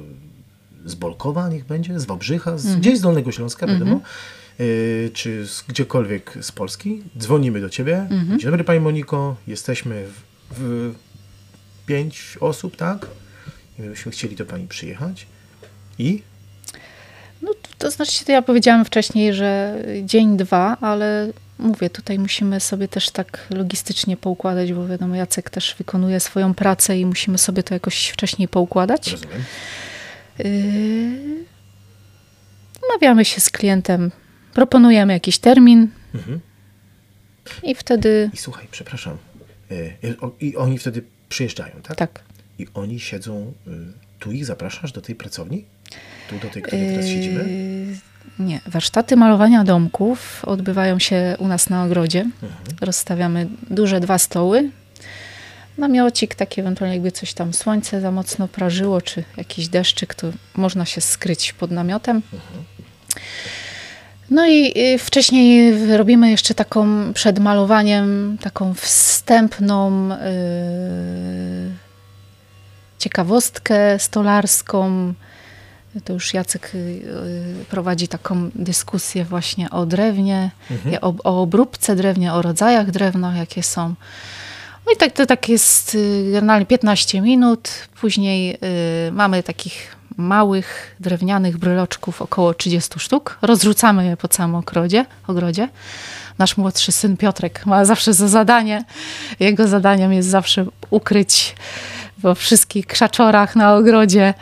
[0.85, 2.81] z Bolkowa niech będzie, z Wałbrzycha, z, mm.
[2.81, 3.91] gdzieś z Dolnego Śląska, wiadomo.
[3.91, 7.99] Mm -hmm Y, czy z, gdziekolwiek z Polski, dzwonimy do Ciebie.
[8.11, 8.39] Mhm.
[8.39, 10.95] Dzień dobry Pani Moniko, jesteśmy w, w
[11.87, 13.07] pięć osób, tak?
[13.79, 15.27] I byśmy chcieli do Pani przyjechać.
[15.99, 16.23] I?
[17.43, 22.61] No to, to znaczy, to ja powiedziałam wcześniej, że dzień, dwa, ale mówię, tutaj musimy
[22.61, 27.63] sobie też tak logistycznie poukładać, bo wiadomo, Jacek też wykonuje swoją pracę i musimy sobie
[27.63, 29.13] to jakoś wcześniej poukładać.
[29.13, 29.45] Rozumiem.
[30.39, 31.45] Yy,
[32.89, 34.11] umawiamy się z klientem
[34.53, 36.41] proponujemy jakiś termin mhm.
[37.63, 38.31] i wtedy...
[38.35, 39.17] I słuchaj, przepraszam,
[40.41, 41.97] i oni wtedy przyjeżdżają, tak?
[41.97, 42.21] Tak.
[42.59, 43.71] I oni siedzą, y,
[44.19, 45.65] tu ich zapraszasz do tej pracowni?
[46.31, 47.45] Tu do tej, której teraz siedzimy?
[47.45, 48.61] Yy, nie.
[48.67, 52.21] Warsztaty malowania domków odbywają się u nas na ogrodzie.
[52.21, 52.53] Mhm.
[52.81, 54.71] Rozstawiamy duże dwa stoły.
[55.79, 60.85] Namiocik taki, ewentualnie jakby coś tam słońce za mocno prażyło, czy jakiś deszczyk, to można
[60.85, 62.17] się skryć pod namiotem.
[62.17, 62.65] Mhm.
[64.33, 70.17] No i wcześniej robimy jeszcze taką przed malowaniem, taką wstępną yy,
[72.99, 75.15] ciekawostkę stolarską.
[76.05, 80.99] To już Jacek yy, prowadzi taką dyskusję właśnie o drewnie, mhm.
[81.01, 83.95] o, o obróbce drewnia, o rodzajach drewna, jakie są.
[84.87, 87.71] No i tak to tak jest y, generalnie 15 minut.
[88.01, 88.59] Później
[89.09, 93.39] y, mamy takich małych drewnianych bryloczków, około 30 sztuk.
[93.43, 95.07] Rozrzucamy je po całym ogrodzie.
[95.27, 95.69] ogrodzie.
[96.39, 98.85] Nasz młodszy syn Piotrek ma zawsze za zadanie,
[99.41, 101.55] jego zadaniem jest zawsze ukryć
[102.19, 104.35] we wszystkich krzaczorach na ogrodzie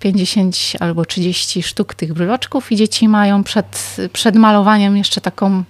[0.00, 5.64] 50 albo 30 sztuk tych bryloczków i dzieci mają przed, przed malowaniem jeszcze taką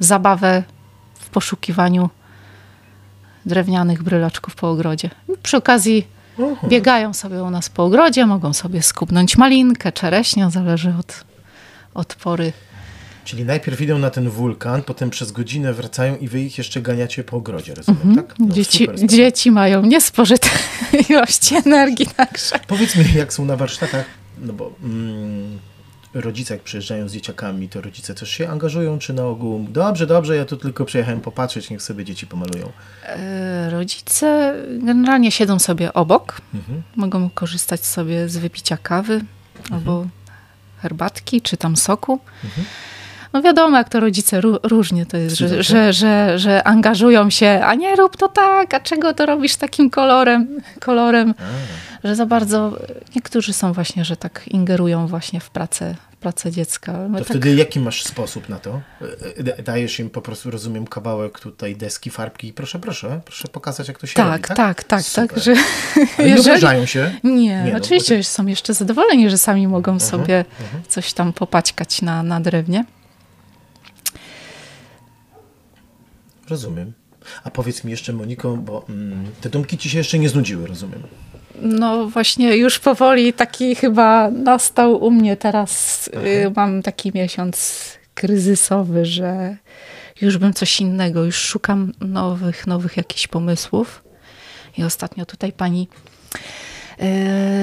[0.00, 0.62] zabawę
[1.14, 2.10] w poszukiwaniu
[3.46, 5.10] drewnianych bryloczków po ogrodzie.
[5.42, 6.06] Przy okazji
[6.68, 11.24] biegają sobie u nas po ogrodzie, mogą sobie skubnąć malinkę, czereśnię, zależy od,
[11.94, 12.52] od pory.
[13.24, 17.24] Czyli najpierw idą na ten wulkan, potem przez godzinę wracają i wy ich jeszcze ganiacie
[17.24, 18.26] po ogrodzie, rozumiem, mhm.
[18.26, 18.38] tak?
[18.38, 20.48] No, dzieci, dzieci mają niespożyte
[21.10, 22.58] ilości energii także.
[22.66, 24.04] Powiedz mi, jak są na warsztatach,
[24.38, 24.72] no bo...
[24.82, 25.58] Mm,
[26.20, 30.36] rodzice, jak przyjeżdżają z dzieciakami, to rodzice też się angażują, czy na ogół dobrze, dobrze,
[30.36, 32.72] ja tu tylko przyjechałem popatrzeć, niech sobie dzieci pomalują?
[33.02, 36.82] E, rodzice generalnie siedzą sobie obok, mhm.
[36.96, 39.72] mogą korzystać sobie z wypicia kawy mhm.
[39.72, 40.06] albo
[40.78, 42.20] herbatki, czy tam soku.
[42.44, 42.66] Mhm.
[43.32, 47.74] No wiadomo, jak to rodzice różnie to jest, że, że, że, że, angażują się, a
[47.74, 51.34] nie rób to tak, a czego to robisz takim kolorem, kolorem,
[52.04, 52.78] że za bardzo,
[53.16, 56.92] niektórzy są właśnie, że tak ingerują właśnie w pracę, pracę dziecka.
[57.08, 57.36] My to tak...
[57.36, 58.80] wtedy jaki masz sposób na to?
[59.36, 63.88] E, dajesz im po prostu, rozumiem, kawałek tutaj deski, farbki i proszę, proszę, proszę pokazać,
[63.88, 64.56] jak to się tak, robi, tak?
[64.56, 65.28] Tak, tak, Super.
[65.28, 65.38] tak.
[65.38, 65.54] Że,
[66.18, 67.14] Ale nie obrażają się?
[67.24, 70.66] Nie, nie no, oczywiście no, są jeszcze zadowoleni, że sami mogą uh -huh, sobie uh
[70.66, 70.88] -huh.
[70.88, 72.84] coś tam popaćkać na, na drewnie.
[76.48, 77.05] Rozumiem.
[77.44, 81.02] A powiedz mi jeszcze, Moniko, bo mm, te domki ci się jeszcze nie znudziły, rozumiem.
[81.62, 86.08] No właśnie, już powoli taki chyba nastał u mnie teraz.
[86.08, 87.82] Y, mam taki miesiąc
[88.14, 89.56] kryzysowy, że
[90.20, 94.04] już bym coś innego, już szukam nowych, nowych jakichś pomysłów.
[94.78, 95.88] I ostatnio tutaj pani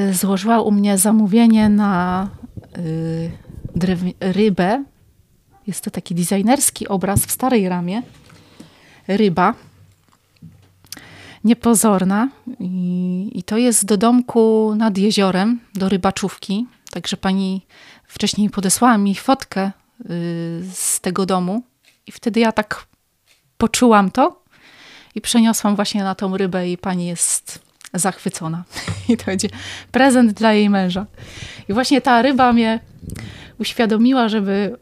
[0.09, 2.27] y, złożyła u mnie zamówienie na
[2.77, 3.31] y,
[4.19, 4.83] rybę.
[5.67, 8.01] Jest to taki designerski obraz w starej ramie
[9.07, 9.53] ryba
[11.43, 16.67] niepozorna I, i, to jest do domku nad jeziorem, do rybaczówki.
[16.91, 17.65] Także pani
[18.07, 21.63] wcześniej podesłała mi fotkę y, z tego domu
[22.07, 22.85] i wtedy ja tak
[23.57, 24.43] poczułam to
[25.15, 27.59] i przeniosłam właśnie na tą rybę i pani jest
[27.93, 28.63] zachwycona.
[29.09, 29.49] I to będzie
[29.91, 31.05] prezent dla jej męża.
[31.69, 32.79] I właśnie ta ryba mnie
[33.59, 34.77] uświadomiła, żeby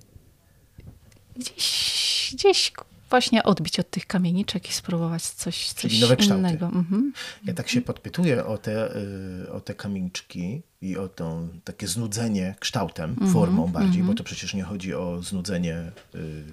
[1.36, 2.74] gdzieś, gdzieś
[3.12, 6.66] właśnie odbić od tych kamieniczek i spróbować coś, coś nowe innego.
[6.66, 7.14] Mhm.
[7.46, 12.56] Ja tak się podpytuję o te, y, o te kamieniczki i o to takie znudzenie
[12.60, 13.34] kształtem, mhm.
[13.34, 14.18] formą bardziej, bo mhm.
[14.18, 16.44] to przecież nie chodzi o znudzenie y,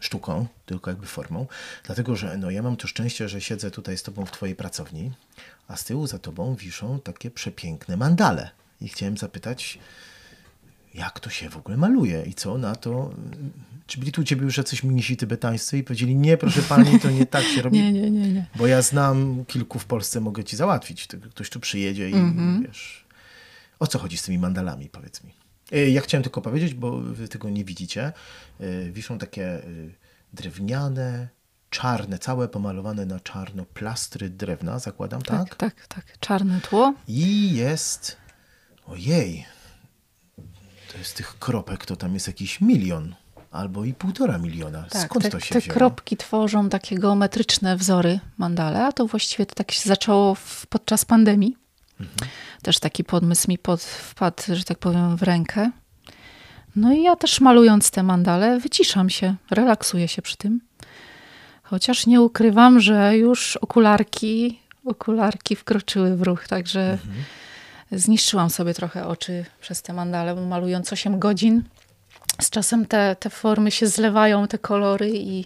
[0.00, 1.46] sztuką, tylko jakby formą.
[1.84, 5.12] Dlatego, że no, ja mam to szczęście, że siedzę tutaj z tobą w twojej pracowni,
[5.68, 8.50] a z tyłu za tobą wiszą takie przepiękne mandale.
[8.80, 9.78] I chciałem zapytać,
[10.94, 13.10] jak to się w ogóle maluje i co na to
[13.86, 17.10] czy byli tu u ciebie już jacyś mnisi tybetańscy i powiedzieli, nie proszę pani, to
[17.10, 17.78] nie tak się robi?
[17.78, 18.46] nie, nie, nie, nie.
[18.56, 21.08] Bo ja znam kilku w Polsce, mogę ci załatwić.
[21.30, 22.66] Ktoś tu przyjedzie i mm -hmm.
[22.66, 23.04] wiesz...
[23.78, 25.34] O co chodzi z tymi mandalami, powiedz mi?
[25.72, 28.12] E, ja chciałem tylko powiedzieć, bo wy tego nie widzicie.
[28.60, 29.62] E, wiszą takie e,
[30.32, 31.28] drewniane,
[31.70, 35.48] czarne, całe pomalowane na czarno plastry drewna, zakładam, tak?
[35.48, 36.18] Tak, tak, tak.
[36.20, 36.94] Czarne tło.
[37.08, 38.16] I jest...
[38.86, 39.44] Ojej,
[40.92, 43.14] to jest tych kropek, to tam jest jakiś milion
[43.54, 44.82] albo i półtora miliona.
[44.90, 45.74] Tak, Skąd te, to się Te wzięło?
[45.74, 51.04] kropki tworzą takie geometryczne wzory mandale, a to właściwie to tak się zaczęło w, podczas
[51.04, 51.56] pandemii.
[52.00, 52.30] Mhm.
[52.62, 55.70] Też taki podmysł mi pod, wpadł, że tak powiem, w rękę.
[56.76, 60.60] No i ja też malując te mandale wyciszam się, relaksuję się przy tym.
[61.62, 67.24] Chociaż nie ukrywam, że już okularki, okularki wkroczyły w ruch, także mhm.
[67.92, 71.62] zniszczyłam sobie trochę oczy przez te mandale, malując 8 godzin
[72.42, 75.44] z czasem te, te formy się zlewają, te kolory i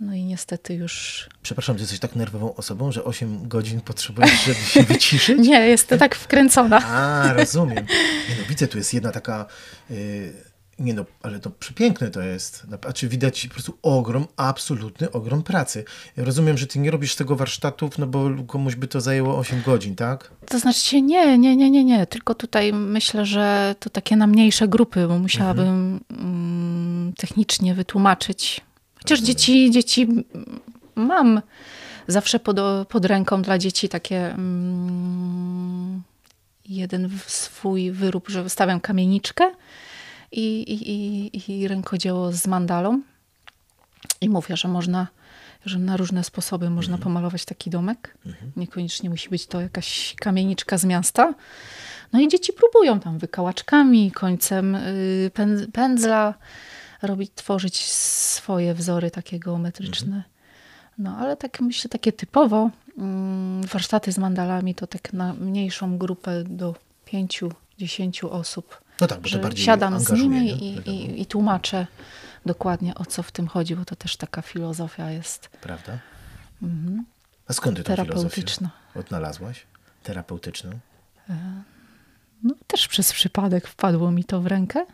[0.00, 1.28] no i niestety już...
[1.42, 5.38] Przepraszam, ty jesteś tak nerwową osobą, że 8 godzin potrzebujesz, żeby się wyciszyć?
[5.38, 6.86] Nie, jestem tak wkręcona.
[6.86, 7.86] A, rozumiem.
[8.28, 9.46] No, widzę, tu jest jedna taka...
[9.90, 10.49] Yy
[10.80, 12.66] nie no, ale to przepiękne to jest.
[12.82, 15.84] Znaczy widać po prostu ogrom, absolutny ogrom pracy.
[16.16, 19.62] Ja rozumiem, że ty nie robisz tego warsztatów, no bo komuś by to zajęło 8
[19.62, 20.30] godzin, tak?
[20.46, 22.06] To znaczy nie, nie, nie, nie, nie.
[22.06, 26.00] Tylko tutaj myślę, że to takie na mniejsze grupy, bo musiałabym mhm.
[26.10, 28.60] mm, technicznie wytłumaczyć.
[28.98, 30.08] Chociaż dzieci, dzieci
[30.94, 31.40] mam
[32.08, 32.56] zawsze pod,
[32.88, 36.02] pod ręką dla dzieci takie mm,
[36.68, 39.50] jeden swój wyrób, że wystawiam kamieniczkę
[40.32, 43.02] i, i, i, rękodzieło z mandalą.
[44.20, 45.06] I mówię, że można,
[45.66, 47.02] że na różne sposoby można mhm.
[47.02, 48.16] pomalować taki domek.
[48.26, 48.52] Mhm.
[48.56, 51.34] Niekoniecznie musi być to jakaś kamieniczka z miasta.
[52.12, 55.30] No i dzieci próbują tam wykałaczkami, końcem y,
[55.72, 56.34] pędzla
[57.02, 60.16] robić, tworzyć swoje wzory takie geometryczne.
[60.16, 60.24] Mhm.
[60.98, 66.44] No ale tak myślę, takie typowo mm, warsztaty z mandalami to tak na mniejszą grupę
[66.44, 66.74] do
[67.04, 68.80] pięciu, dziesięciu osób.
[69.00, 71.86] No tak, bo to bardziej siadam z nimi i, i, i tłumaczę
[72.46, 75.98] dokładnie o co w tym chodzi, bo to też taka filozofia jest Prawda?
[77.48, 78.70] A skąd ty tą filozofię terapeutyczna.
[78.94, 79.66] odnalazłaś?
[80.02, 80.70] Terapeutyczną?
[82.42, 84.86] No, też przez przypadek wpadło mi to w rękę.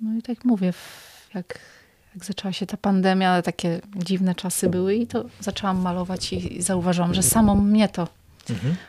[0.00, 0.72] No i tak mówię,
[1.34, 1.58] jak,
[2.14, 7.14] jak zaczęła się ta pandemia, takie dziwne czasy były i to zaczęłam malować i zauważyłam,
[7.14, 8.08] że samo mnie to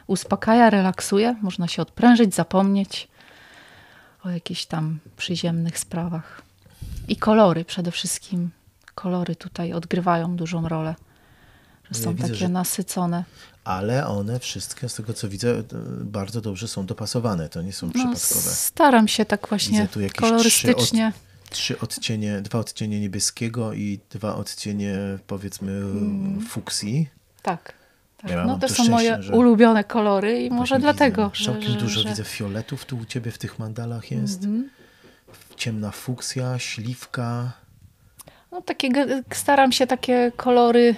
[0.08, 1.36] uspokaja, relaksuje.
[1.42, 3.08] Można się odprężyć, zapomnieć
[4.24, 6.42] o jakichś tam przyziemnych sprawach.
[7.08, 8.50] I kolory przede wszystkim.
[8.96, 10.96] Kolory tutaj odgrywają dużą rolę.
[11.92, 13.24] Że Ja są widzę, takie że- nasycone.
[13.64, 15.64] Ale one wszystkie, z tego co widzę, e,
[16.04, 17.50] bardzo dobrze są dopasowane.
[17.50, 18.52] To nie są No, przypadkowe.
[18.56, 21.14] staram się tak właśnie Widzę tu jakieś kolorystycznie.
[21.50, 24.96] Trzy odcienie, dwa odcienie niebieskiego i dwa odcienie,
[25.28, 26.42] powiedzmy, Mm.
[26.50, 27.10] fuksji.
[27.42, 27.74] Tak.
[28.24, 28.32] Tak.
[28.32, 31.44] Ja no to są moje że- ulubione kolory i może dlatego, widzę.
[31.44, 32.10] że, Całkiem że, dużo że...
[32.10, 34.44] widzę fioletów tu u ciebie w tych mandalach jest.
[34.44, 34.70] Mhm.
[35.56, 37.52] Ciemna fuksja, śliwka.
[38.52, 38.90] No, takie,
[39.34, 40.96] staram się takie kolory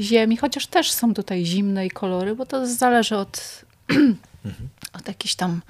[0.00, 3.64] ziemi, chociaż też są tutaj zimne i kolory, bo to zależy od,
[4.98, 5.62] od jakichś tam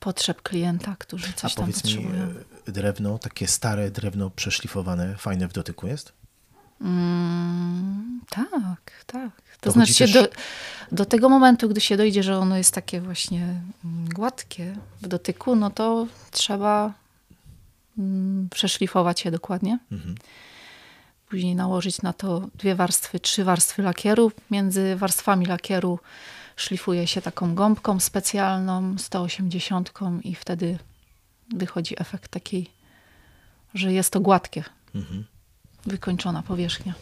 [0.00, 2.34] potrzeb klienta, którzy A coś tam powiedz mi, potrzebują.
[2.68, 6.12] e, drewno, takie stare drewno przeszlifowane, fajne w dotyku jest?
[6.80, 9.30] Mm, tak, tak.
[9.60, 10.28] To, znaczy też- do,
[10.92, 15.56] do tego momentu, gdy się dojdzie, że ono jest takie właśnie mm, gładkie w dotyku,
[15.56, 16.92] no to trzeba
[17.98, 19.78] mm, przeszlifować je dokładnie.
[19.92, 20.14] Mhm.
[21.28, 24.32] Później nałożyć na to dwie warstwy, trzy warstwy lakieru.
[24.50, 25.98] Między warstwami lakieru
[26.56, 29.92] szlifuje się taką gąbką specjalną, 180
[30.24, 30.78] i wtedy
[31.54, 32.70] wychodzi efekt taki,
[33.74, 35.24] że jest to gładkie, Mhm.
[35.86, 36.94] Wykończona powierzchnia.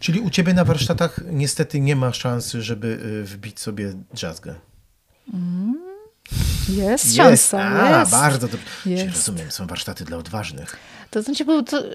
[0.00, 2.88] Czyli u ciebie na warsztatach niestety nie ma szansy, żeby
[3.22, 4.54] y, wbić sobie drzazgę.
[6.68, 8.10] Jest szansa, A, jest.
[8.10, 8.66] bardzo dobrze.
[8.82, 9.16] Czyli Jest.
[9.16, 10.76] rozumiem, są warsztaty dla odważnych.
[11.10, 11.44] To znaczy,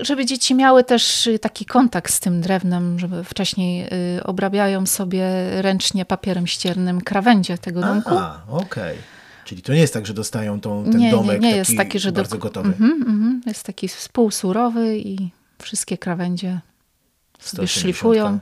[0.02, 3.88] żeby dzieci miały też y, taki kontakt z tym drewnem, żeby wcześniej
[4.18, 5.26] y, obrabiają sobie
[5.62, 8.18] ręcznie papierem ściernym krawędzie tego domku.
[8.18, 8.98] A, okej.
[9.46, 11.78] Czyli to nie jest tak, że dostają tą, ten nie, nie, domek nie taki, jest
[11.78, 12.42] taki, że bardzo do...
[12.42, 12.70] gotowy.
[12.70, 13.42] Mhm, mhm.
[13.46, 15.30] Jest taki współsurowy i
[15.62, 16.60] wszystkie krawędzie
[17.40, 17.82] sobie 180.
[17.82, 18.40] szlifują.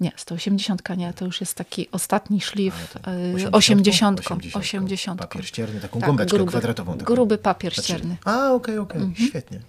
[0.00, 2.96] Nie, 180 nie, to już jest taki ostatni szlif.
[3.02, 3.54] A, y, tak.
[3.56, 4.20] 80.
[4.20, 4.56] 80.
[4.64, 5.20] 80.
[5.20, 6.92] Papier ścierny, taką Tak, gąbeczkę gruby, kwadratową.
[6.98, 7.14] Taką.
[7.14, 8.16] Gruby papier Znaczy- ścierny.
[8.24, 9.28] A, okej, okej, Mhm.
[9.28, 9.60] świetnie.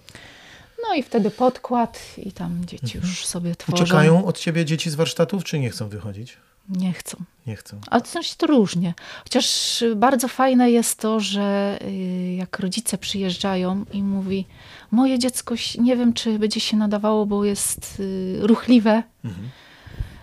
[0.88, 3.82] No i wtedy podkład i tam dzieci już sobie tworzą.
[3.84, 6.36] Uciekają od ciebie dzieci z warsztatów, czy nie chcą wychodzić?
[6.68, 7.16] Nie chcą.
[7.46, 7.80] Nie chcą.
[7.90, 8.94] Ale to znaczy to różnie.
[9.24, 14.46] Chociaż bardzo fajne jest to, że y, jak rodzice przyjeżdżają i mówi,
[14.92, 19.02] moje dziecko, nie wiem, czy będzie się nadawało, bo jest y, ruchliwe.
[19.24, 19.48] Mhm.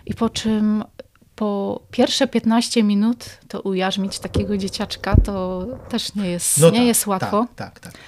[0.06, 0.84] I po czym
[1.36, 7.06] po pierwsze 15 minut to ujarzmić takiego dzieciaczka to też nie jest, nie tak, jest
[7.06, 7.46] łatwo.
[7.56, 8.02] Tak, tak, tak.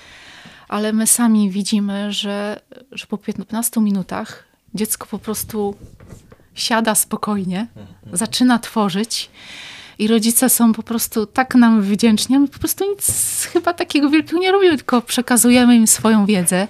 [0.68, 2.60] Ale my sami widzimy, że,
[2.92, 4.44] że po 15 minutach
[4.74, 5.74] dziecko po prostu
[6.54, 7.66] siada spokojnie,
[8.12, 9.30] zaczyna tworzyć
[10.02, 12.38] i rodzice są po prostu tak nam wdzięczni.
[12.38, 13.06] My po prostu nic
[13.52, 16.68] chyba takiego wielkiego nie robimy, tylko przekazujemy im swoją wiedzę.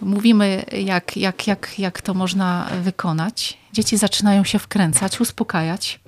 [0.00, 3.58] Mówimy, jak, jak, jak, jak to można wykonać.
[3.72, 6.00] Dzieci zaczynają się wkręcać, uspokajać.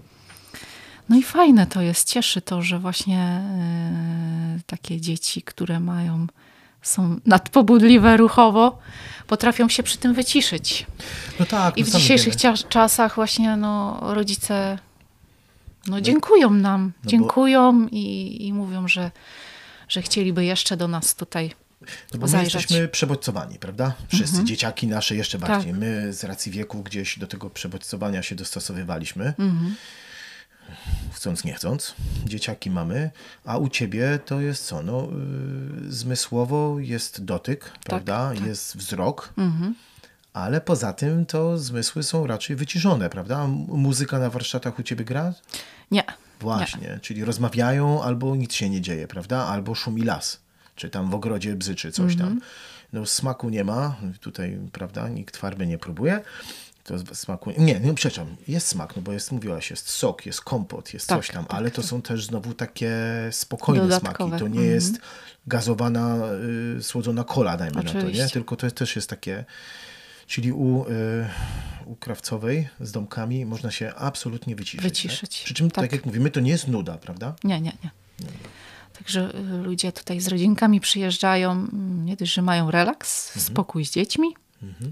[1.08, 6.26] No i fajne to jest, cieszy to, że właśnie e, takie dzieci, które mają,
[6.82, 8.78] są nadpobudliwe ruchowo,
[9.26, 10.86] potrafią się przy tym wyciszyć.
[11.40, 12.58] No tak, I no w dzisiejszych wiemy.
[12.68, 14.78] czasach właśnie no, rodzice
[15.86, 19.10] no, dziękują nam, No bo- dziękują i, i mówią, że,
[19.88, 21.50] że chcieliby jeszcze do nas tutaj
[22.12, 22.54] No bo my zajrzeć.
[22.54, 23.92] jesteśmy przebodźcowani, prawda?
[24.08, 24.46] Wszyscy, Mhm.
[24.46, 25.48] dzieciaki nasze jeszcze Tak.
[25.48, 25.72] bardziej.
[25.74, 29.24] My z racji wieku gdzieś do tego przebodźcowania się dostosowywaliśmy.
[29.38, 29.74] Mhm.
[31.12, 31.94] Chcąc, nie chcąc.
[32.26, 33.10] Dzieciaki mamy,
[33.44, 34.82] a u ciebie to jest co?
[34.82, 35.08] No,
[35.82, 38.32] yy, zmysłowo jest dotyk, prawda?
[38.34, 38.46] tak.
[38.46, 39.74] Jest wzrok, Mhm.
[40.32, 43.46] Ale poza tym to zmysły są raczej wyciszone, prawda?
[43.68, 45.34] Muzyka na warsztatach u ciebie gra?
[45.90, 46.04] Nie,
[46.40, 49.46] Właśnie, czyli rozmawiają albo nic się nie dzieje, prawda?
[49.46, 50.40] Albo szumi las,
[50.76, 52.30] czy tam w ogrodzie bzyczy coś Mhm.
[52.30, 52.40] tam.
[52.92, 56.20] No smaku nie ma, tutaj, prawda, nikt farby nie próbuje.
[56.84, 60.94] To smaku, nie, nie, przepraszam, jest smak, no bo jest, mówiłaś, jest sok, jest kompot,
[60.94, 62.92] jest Tak, coś tam, tak, ale to są też znowu takie
[63.30, 64.42] spokojne Dodatkowe, smaki.
[64.42, 64.74] To nie mhm.
[64.74, 64.98] jest
[65.46, 66.16] gazowana,
[66.78, 67.98] y, słodzona kola, dajmy na to, nie?
[67.98, 68.28] Oczywiście.
[68.28, 69.44] Tylko to też jest takie,
[70.30, 71.26] czyli u, y,
[71.86, 74.82] u krawcowej z domkami można się absolutnie wyciszyć.
[74.82, 75.44] Wyciszyć, Tak?
[75.44, 75.84] Przy czym, tak.
[75.84, 75.92] tak.
[75.92, 77.34] jak mówimy, to nie jest nuda, prawda?
[77.44, 77.90] nie, nie, nie.
[78.98, 83.46] Także y, ludzie tutaj z rodzinkami przyjeżdżają, mm, nie dość, że mają relaks, Mhm.
[83.46, 84.28] spokój z dziećmi,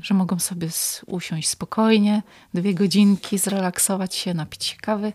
[0.03, 0.69] że mogą sobie
[1.07, 2.23] usiąść spokojnie,
[2.55, 5.13] dwie godzinki, zrelaksować się, napić się kawy.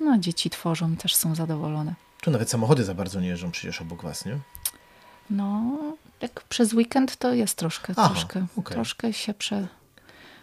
[0.00, 1.94] No, dzieci tworzą, też są zadowolone.
[2.22, 4.38] Tu nawet samochody za bardzo nie jeżdżą przecież obok was, nie?
[5.30, 5.78] No,
[6.24, 8.74] jak przez weekend to jest troszkę, Aha, troszkę, okej.
[8.74, 9.66] troszkę się prze,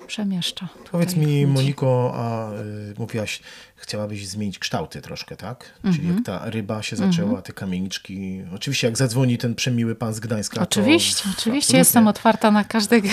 [0.07, 0.67] przemieszcza.
[0.91, 1.47] Powiedz mi.
[1.47, 3.41] Moniko, a y, mówiłaś,
[3.75, 5.73] chciałabyś zmienić kształty troszkę, tak?
[5.83, 6.15] Czyli Mhm.
[6.15, 8.41] jak ta ryba się zaczęła, te kamieniczki.
[8.55, 11.29] Oczywiście jak zadzwoni ten przemiły pan z Gdańska, Oczywiście, to...
[11.29, 11.77] oczywiście absolutnie.
[11.79, 13.09] jestem otwarta na każdego.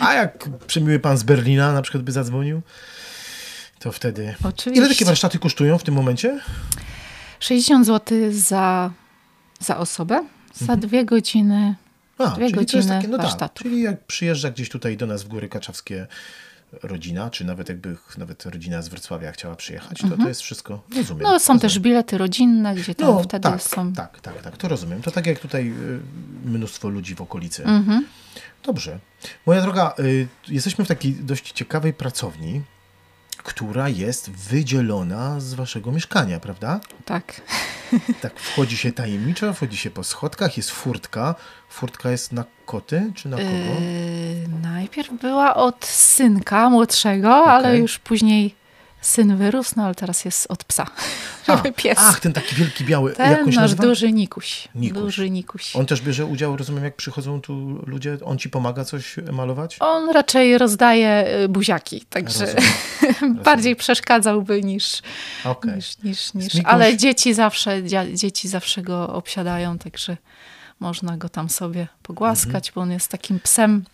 [0.00, 2.62] A jak przemiły pan z Berlina na przykład by zadzwonił,
[3.78, 4.34] to wtedy...
[4.44, 4.80] Oczywiście.
[4.84, 6.40] Ile takie warsztaty kosztują w tym momencie?
[7.40, 8.90] 60 zł za,
[9.60, 10.24] za osobę,
[10.60, 11.74] za dwie godziny.
[12.18, 13.62] A, Dwie czyli to jest godziny takie, no tak, warsztatów.
[13.62, 16.06] czyli jak przyjeżdża gdzieś tutaj do nas w Góry Kaczawskie
[16.82, 21.22] rodzina, czy nawet jakby nawet rodzina z Wrocławia chciała przyjechać, to to jest wszystko, rozumiem.
[21.22, 21.60] No są rozumiem.
[21.60, 23.92] też bilety rodzinne, gdzie tam No, wtedy tak, są.
[23.92, 25.02] tak, tak, tak, to rozumiem.
[25.02, 26.00] To tak jak tutaj y,
[26.44, 27.64] mnóstwo ludzi w okolicy.
[27.64, 28.06] Mhm.
[28.64, 28.98] Dobrze.
[29.46, 32.62] Moja droga, y, jesteśmy w takiej dość ciekawej pracowni,
[33.42, 36.80] która jest wydzielona z waszego mieszkania, prawda?
[37.04, 37.40] Tak.
[38.22, 41.34] Tak, wchodzi się tajemniczo, wchodzi się po schodkach, jest furtka.
[41.68, 43.50] Furtka jest na koty, czy na kogo?
[43.50, 47.80] Yy, najpierw była od synka młodszego, ale Okej.
[47.80, 48.54] już później
[49.00, 50.86] syn wyrósł, no ale teraz jest od psa.
[51.46, 51.98] A, Pies.
[52.00, 53.12] Ach, ten taki wielki biały.
[53.12, 53.82] Ten jak on nasz nazywa?
[53.82, 54.68] duży Nikuś.
[54.74, 54.98] Nikuś.
[55.02, 55.76] Duży Nikuś.
[55.76, 59.76] On też bierze udział, rozumiem, jak przychodzą tu ludzie, on ci pomaga coś malować?
[59.80, 63.42] On raczej rozdaje y, buziaki, także Rozumiem.
[63.44, 65.02] bardziej przeszkadzałby niż,
[65.44, 65.74] Okej.
[65.74, 66.52] niż, niż, niż.
[66.64, 67.82] Ale dzieci zawsze,
[68.14, 70.16] dzieci zawsze go obsiadają, także
[70.80, 72.72] można go tam sobie pogłaskać, Mhm.
[72.74, 73.84] bo on jest takim psem,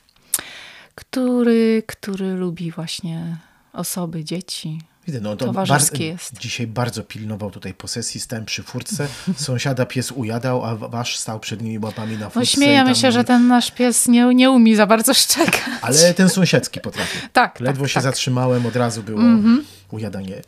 [0.94, 3.36] który, który lubi właśnie
[3.72, 4.80] osoby, dzieci.
[5.06, 6.38] Widzę, no to Towarzyski bar- jest.
[6.38, 11.62] Dzisiaj bardzo pilnował tutaj posesji, stałem przy furtce, sąsiada pies ujadał, a wasz stał przed
[11.62, 12.40] nimi łapami na furtce.
[12.40, 15.60] No śmiejemy się, że ten nasz pies nie, nie umie za bardzo szczekać.
[15.82, 17.18] Ale ten sąsiedzki potrafi.
[17.32, 18.02] Tak, Ledwo tak, się tak.
[18.02, 19.20] zatrzymałem, od razu było
[19.90, 20.42] ujadanie.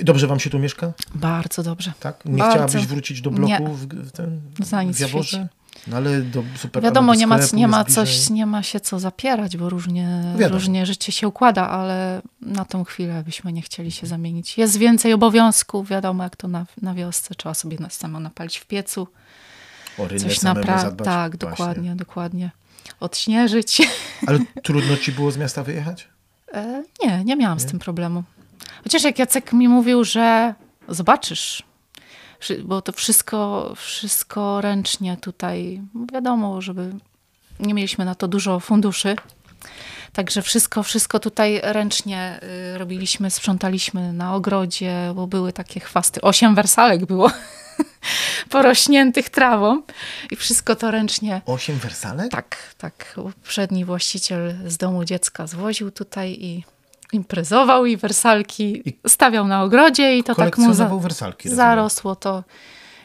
[0.00, 0.92] Dobrze wam się tu mieszka?
[1.14, 1.92] Bardzo dobrze.
[2.00, 2.24] Tak?
[2.24, 2.52] Nie Bardzo.
[2.68, 3.58] chciałabyś wrócić do bloku Nie.
[3.74, 5.28] w, w ten Za nic w Jaworze?
[5.28, 5.48] świecie.
[5.86, 8.06] No ale do super Wiadomo, nie ma, nie ma bliżej.
[8.06, 10.58] coś, nie ma się co zapierać, bo różnie, Wiadomo.
[10.58, 14.58] różnie życie się układa, ale na tą chwilę byśmy nie chcieli się zamienić.
[14.58, 18.66] Jest więcej obowiązków, wiadomo jak to na, na wiosce, trzeba sobie na samo napalić w
[18.66, 19.08] piecu,
[19.98, 21.50] O coś naprawdę, tak, Właśnie.
[21.50, 22.50] dokładnie, dokładnie.
[23.00, 23.82] Odśnieżyć.
[24.26, 26.08] Ale trudno ci było z miasta wyjechać?
[26.54, 28.22] E, nie, nie miałam z tym problemu.
[28.82, 30.54] Chociaż jak Jacek mi mówił, że
[30.88, 31.62] zobaczysz,
[32.64, 35.80] bo to wszystko, wszystko ręcznie tutaj,
[36.12, 36.92] wiadomo, żeby
[37.60, 39.16] nie mieliśmy na to dużo funduszy.
[40.12, 42.40] Także wszystko, wszystko tutaj ręcznie
[42.74, 46.20] y, robiliśmy, sprzątaliśmy na ogrodzie, bo były takie chwasty.
[46.20, 47.30] Osiem wersalek było
[48.50, 49.82] porośniętych trawą
[50.30, 52.30] i wszystko to ręcznie Osiem wersalek?
[52.30, 53.12] tak, tak.
[53.14, 56.64] Poprzedni właściciel z domu dziecka zwoził tutaj i
[57.12, 61.48] imprezował i wersalki I- stawiał na ogrodzie i to tak mu za, wersalki.
[61.48, 62.44] zarosło to.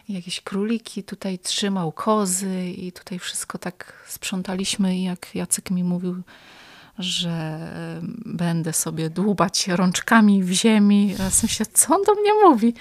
[0.10, 6.22] Jakieś króliki tutaj trzymał, kozy i tutaj wszystko tak sprzątaliśmy i jak Jacek mi mówił,
[7.00, 7.60] że
[8.26, 11.16] będę sobie dłubać rączkami w ziemi.
[11.20, 12.74] Ja myślę, co on do mnie mówi?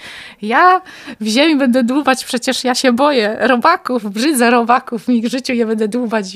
[0.43, 0.81] Ja
[1.21, 5.67] w ziemi będę dłubać, przecież ja się boję robaków, brzydzę robaków, w ich życiu nie
[5.67, 6.27] będę dłubać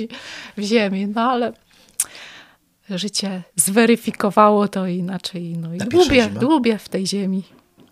[0.56, 1.06] w ziemi.
[1.06, 1.52] No ale
[2.90, 5.58] życie zweryfikowało to inaczej.
[5.58, 7.42] No i dłubię, dłubię w tej ziemi.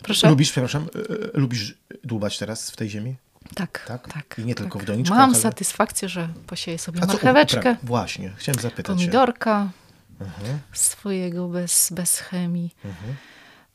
[0.03, 0.29] Proszę?
[0.29, 3.15] Lubisz, przepraszam, e, e, lubisz dłubać teraz w tej ziemi?
[3.55, 4.13] Tak, Tak?
[4.13, 4.35] tak.
[4.39, 4.83] I nie tylko tak.
[4.83, 8.85] w doniczkach, Mam ale- satysfakcję, że posieję sobie A co marcheweczkę, upra- Właśnie, chciałem zapytać
[8.97, 9.69] pomidorka
[10.21, 10.59] Mhm.
[10.73, 12.75] swojego bez, bez chemii.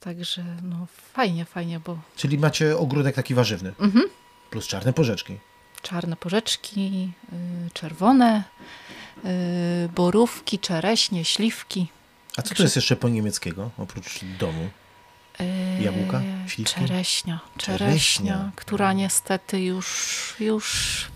[0.00, 3.72] Także no fajnie, fajnie, bo Czyli macie ogródek taki warzywny.
[3.80, 4.04] Mhm.
[4.50, 5.38] Plus czarne porzeczki.
[5.82, 8.42] czarne porzeczki, y, czerwone,
[9.94, 11.86] borówki, czereśnie, śliwki.
[12.36, 14.68] A co to jest jeszcze po niemieckiego, oprócz domu?
[15.40, 16.22] y, Jabłka?
[16.46, 16.74] Śliwki?
[16.74, 17.78] Czereśnia, Czereśnia.
[17.78, 21.06] czereśnia, która niestety już, już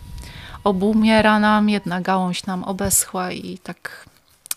[0.64, 4.06] obumiera nam, jedna gałąź nam obeschła i tak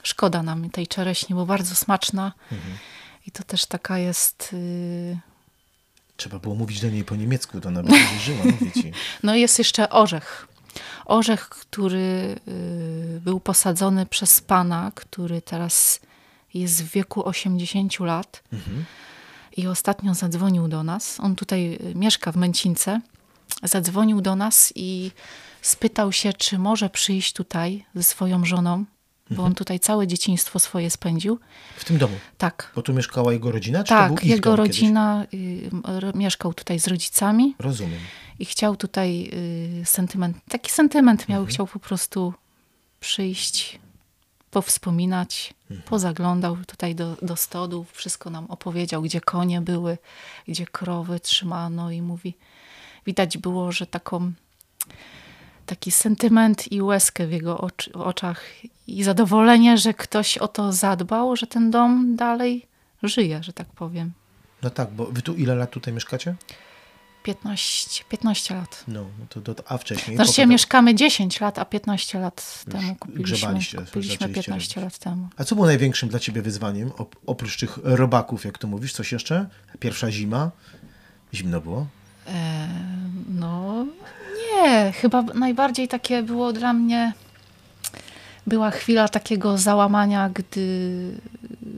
[0.03, 2.33] szkoda nam tej czereśni, bo bardzo smaczna.
[2.51, 2.77] Mhm.
[3.27, 4.49] I to też taka jest...
[4.53, 5.17] y,
[6.17, 8.91] Trzeba było mówić do niej po niemiecku, to ona by nie żyła, mówię ci.
[9.23, 10.47] No i jest jeszcze orzech.
[11.05, 15.99] Orzech, który y, był posadzony przez pana, który teraz
[16.53, 18.85] jest w wieku 80 lat Mhm.
[19.57, 21.19] i ostatnio zadzwonił do nas.
[21.19, 23.01] On tutaj y, mieszka w Męcince.
[23.63, 25.11] Zadzwonił do nas i
[25.61, 28.77] spytał się, czy może przyjść tutaj ze swoją żoną,
[29.29, 29.45] bo Mhm.
[29.47, 31.39] on tutaj całe dzieciństwo swoje spędził.
[31.77, 32.15] W tym domu.
[32.37, 34.57] Tak, Bo tu mieszkała jego rodzina, czy tak, jego kiedyś?
[34.67, 35.25] rodzina
[35.87, 37.55] r- mieszkał tutaj z rodzicami.
[37.59, 37.99] Rozumiem.
[38.39, 39.29] I chciał tutaj
[39.81, 41.53] y, sentyment, taki sentyment miał, Mhm.
[41.53, 42.33] chciał po prostu
[42.99, 43.79] przyjść
[44.51, 45.53] powspominać.
[45.85, 49.97] Pozaglądał tutaj do, do stodów, wszystko nam opowiedział, gdzie konie były,
[50.47, 52.33] gdzie krowy trzymano i mówi,
[53.05, 54.31] widać było, że taką
[55.65, 58.43] taki sentyment i łezkę w jego oczy, oczach
[58.87, 62.65] i zadowolenie, że ktoś o to zadbał, że ten dom dalej
[63.03, 64.11] żyje, że tak powiem.
[64.61, 66.35] No tak, bo wy tu ile lat tutaj mieszkacie?
[67.23, 68.83] 15, 15 lat.
[68.87, 70.15] No, no to, to, a wcześniej?
[70.15, 73.47] Znaczy potem- mieszkamy 10 lat, a 15 lat temu kupiliśmy.
[73.85, 75.27] Kupiliśmy zaczęliście 15 lat temu.
[75.37, 79.11] A co było największym dla ciebie wyzwaniem, op- oprócz tych robaków, jak to mówisz, coś
[79.11, 79.47] jeszcze?
[79.79, 80.51] Pierwsza zima?
[81.33, 81.87] Zimno było?
[82.27, 82.67] E,
[83.29, 83.85] no
[84.55, 87.13] nie, chyba najbardziej takie było dla mnie.
[88.47, 91.11] Była chwila takiego załamania, gdy,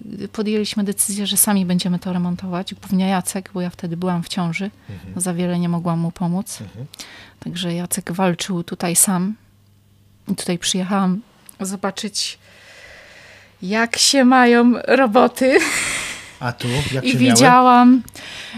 [0.05, 2.73] gdy podjęliśmy decyzję, że sami będziemy to remontować.
[2.73, 4.71] Głównie Jacek, bo ja wtedy byłam w ciąży.
[5.15, 6.59] Za wiele nie mogłam mu pomóc.
[7.39, 9.35] Także Jacek walczył tutaj sam.
[10.27, 11.21] I tutaj przyjechałam
[11.59, 12.39] zobaczyć,
[13.61, 15.59] jak się mają roboty.
[16.39, 17.29] A tu, jak I się miały?
[17.31, 18.03] widziałam,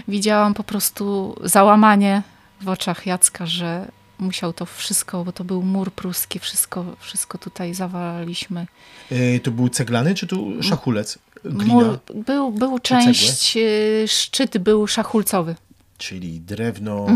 [0.08, 2.22] widziałam po prostu załamanie
[2.60, 3.88] w oczach Jacka, że
[4.18, 8.66] musiał to wszystko, bo to był mur pruski, wszystko, wszystko tutaj zawaliliśmy.
[9.12, 11.18] Y, to był ceglany, czy tu szachulec?
[11.44, 15.54] Glina, Mur, był, był część, y, szczyt był szachulcowy.
[15.98, 17.06] czyli drewno,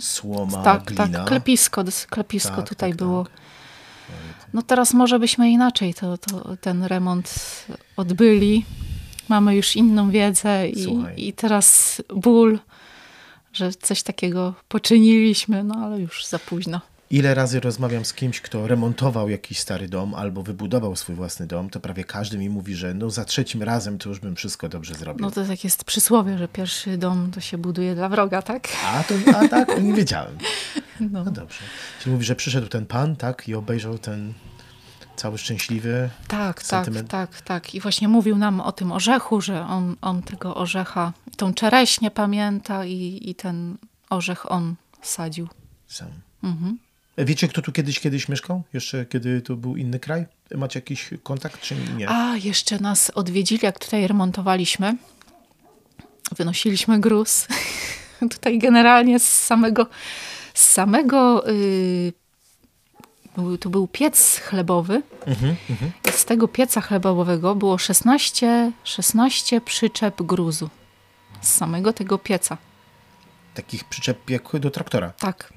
[0.00, 1.08] słoma, tak, glina.
[1.08, 3.24] tak, klepisko, klepisko Tak, tutaj tak, było.
[3.24, 3.32] tak.
[4.52, 7.34] No teraz może byśmy inaczej to, to, ten remont
[7.96, 8.64] odbyli.
[9.28, 10.86] Mamy już inną wiedzę i,
[11.28, 12.58] i teraz ból,
[13.52, 16.80] że coś takiego poczyniliśmy, no ale już za późno.
[17.10, 21.70] Ile razy rozmawiam z kimś, kto remontował jakiś stary dom albo wybudował swój własny dom,
[21.70, 24.94] to prawie każdy mi mówi, że no za trzecim razem to już bym wszystko dobrze
[24.94, 25.26] zrobił.
[25.26, 28.68] No to tak jest przysłowie, że pierwszy dom to się buduje dla wroga, tak?
[28.84, 30.38] A, to, a tak, nie wiedziałem.
[31.00, 31.24] No.
[31.24, 31.58] No dobrze.
[32.00, 34.32] Czyli mówi, że przyszedł ten pan, tak, i obejrzał ten
[35.18, 36.10] cały szczęśliwy.
[36.28, 37.10] Tak, Sentyment.
[37.10, 37.74] tak, tak, tak.
[37.74, 42.84] I właśnie mówił nam o tym orzechu, że on, on tego orzecha, tą czereśnię pamięta
[42.84, 43.76] i, i ten
[44.10, 45.48] orzech on sadził.
[45.86, 46.08] Sam.
[46.42, 46.78] Mhm.
[47.18, 48.62] Wiecie, kto tu kiedyś kiedyś mieszkał?
[48.72, 50.26] Jeszcze kiedy to był inny kraj?
[50.54, 52.08] Macie jakiś kontakt, czy nie?
[52.08, 54.96] A, jeszcze nas odwiedzili, jak tutaj remontowaliśmy.
[56.36, 57.46] Wynosiliśmy gruz.
[58.34, 59.86] tutaj generalnie z samego,
[60.54, 62.12] z samego y,
[63.60, 65.02] to był piec chlebowy.
[65.26, 65.56] Mhm.
[66.08, 70.70] I z tego pieca chlebowego było 16, 16 przyczep gruzu.
[71.40, 72.56] Z samego tego pieca.
[73.54, 75.10] Takich przyczep jak do traktora.
[75.10, 75.52] Tak.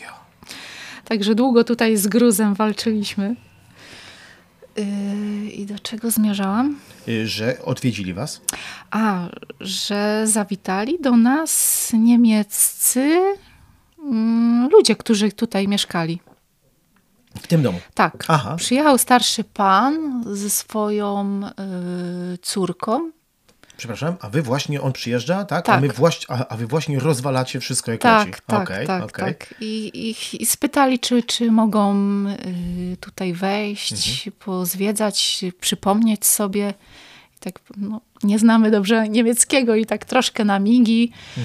[0.00, 0.08] Jo.
[1.04, 3.36] Także długo tutaj z gruzem walczyliśmy.
[4.76, 6.78] Yy, I do czego zmierzałam?
[7.08, 8.40] Y, Że odwiedzili was?
[8.90, 9.28] A,
[9.60, 13.20] że zawitali do nas niemieccy
[13.98, 16.20] mm, ludzie, którzy tutaj mieszkali.
[17.42, 17.80] W tym domu.
[17.94, 18.24] Tak.
[18.28, 18.56] Aha.
[18.56, 21.40] Przyjechał starszy pan ze swoją
[22.34, 23.10] y, córką.
[23.76, 25.68] Przepraszam, a wy właśnie, on przyjeżdża, tak?
[25.68, 25.80] A, Tak.
[25.82, 28.40] my właśnie, a, a wy właśnie rozwalacie wszystko jak Tak, leci.
[28.46, 29.24] tak, Okej, tak, okej.
[29.34, 29.54] tak.
[29.60, 31.94] I, i, I spytali, czy, czy mogą
[32.92, 36.74] y, tutaj wejść, pozwiedzać, przypomnieć sobie.
[37.36, 41.40] I tak, no, nie znamy dobrze niemieckiego i tak troszkę na migi, y,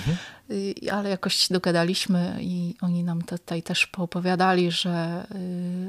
[0.91, 5.25] ale jakoś dogadaliśmy i oni nam tutaj też poopowiadali, że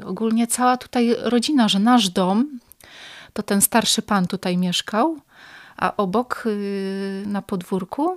[0.01, 2.59] y, ogólnie cała tutaj rodzina, że nasz dom,
[3.33, 5.17] to ten starszy pan tutaj mieszkał,
[5.77, 8.17] a obok y, na podwórku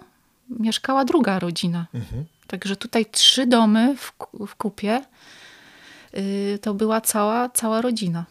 [0.50, 1.86] mieszkała druga rodzina.
[1.94, 2.26] Mhm.
[2.48, 4.14] Także tutaj trzy domy w,
[4.48, 5.06] w kupie
[6.18, 8.26] y, to była cała, cała rodzina.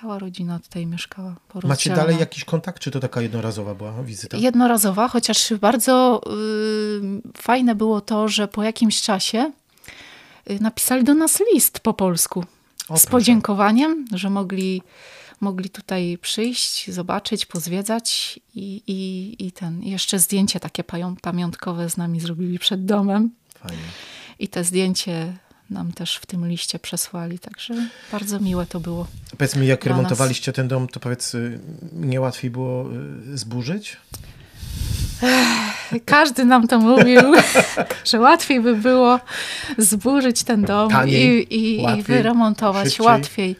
[0.00, 1.36] Cała rodzina tutaj mieszkała.
[1.64, 4.36] Macie dalej jakiś kontakt, czy to taka jednorazowa była wizyta?
[4.36, 9.52] Jednorazowa, chociaż bardzo y, fajne było to, że po jakimś czasie
[10.50, 12.44] y, napisali do nas list po polsku
[12.88, 14.82] O, z podziękowaniem, że mogli,
[15.40, 20.84] mogli tutaj przyjść, zobaczyć, pozwiedzać i, i, i ten, jeszcze zdjęcie takie
[21.22, 23.30] pamiątkowe z nami zrobili przed domem.
[23.58, 23.82] Fajnie.
[24.38, 25.36] I te zdjęcie
[25.70, 27.74] nam też w tym liście przesłali, także
[28.12, 29.06] bardzo miłe to było.
[29.38, 29.96] Powiedz mi, jak Dla nas.
[29.96, 31.60] remontowaliście ten dom, to powiedz, y,
[31.92, 32.86] nie łatwiej było
[33.32, 33.96] y, zburzyć?
[36.04, 37.20] Każdy nam to mówił,
[38.10, 39.20] że łatwiej by było
[39.78, 43.06] zburzyć ten dom Taniej, i, i, i łatwiej, wyremontować szybciej.
[43.06, 43.56] łatwiej.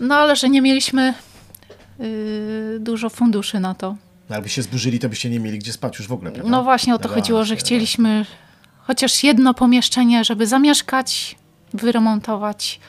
[0.00, 1.14] No ale że nie mieliśmy
[2.00, 3.96] y, dużo funduszy na to.
[4.30, 6.50] No, jakby się zburzyli, to byście nie mieli gdzie spać już w ogóle, prawda?
[6.50, 8.26] No właśnie o to No chodziło, że właśnie, chcieliśmy
[8.86, 11.36] chociaż jedno pomieszczenie, żeby zamieszkać,
[11.74, 12.80] wyremontować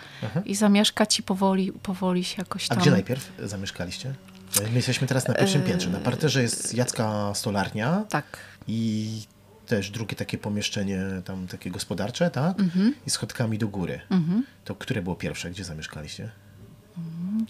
[0.46, 2.78] i zamieszkać i powoli, powoli się jakoś A tam...
[2.80, 4.14] gdzie najpierw zamieszkaliście?
[4.70, 5.90] My jesteśmy teraz na pierwszym E, piętrze.
[5.90, 8.38] Na parterze jest Jacka stolarnia Tak.
[8.68, 9.10] i
[9.68, 12.60] też drugie takie pomieszczenie tam takie gospodarcze, tak?
[12.60, 12.94] Mhm.
[13.08, 14.02] I schodkami do góry.
[14.66, 15.52] To które było pierwsze?
[15.52, 16.32] Gdzie zamieszkaliście?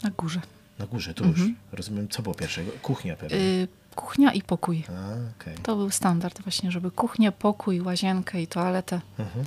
[0.03, 0.41] Na górze.
[0.79, 1.39] Na górze, tu już.
[1.71, 2.71] Rozumiem, co było pierwszego?
[2.81, 3.37] Kuchnia pewnie.
[3.37, 4.83] Y, kuchnia i pokój.
[4.89, 5.55] A, okej.
[5.63, 9.45] To był standard właśnie, żeby kuchnię, pokój, łazienkę i toaletę Mhm.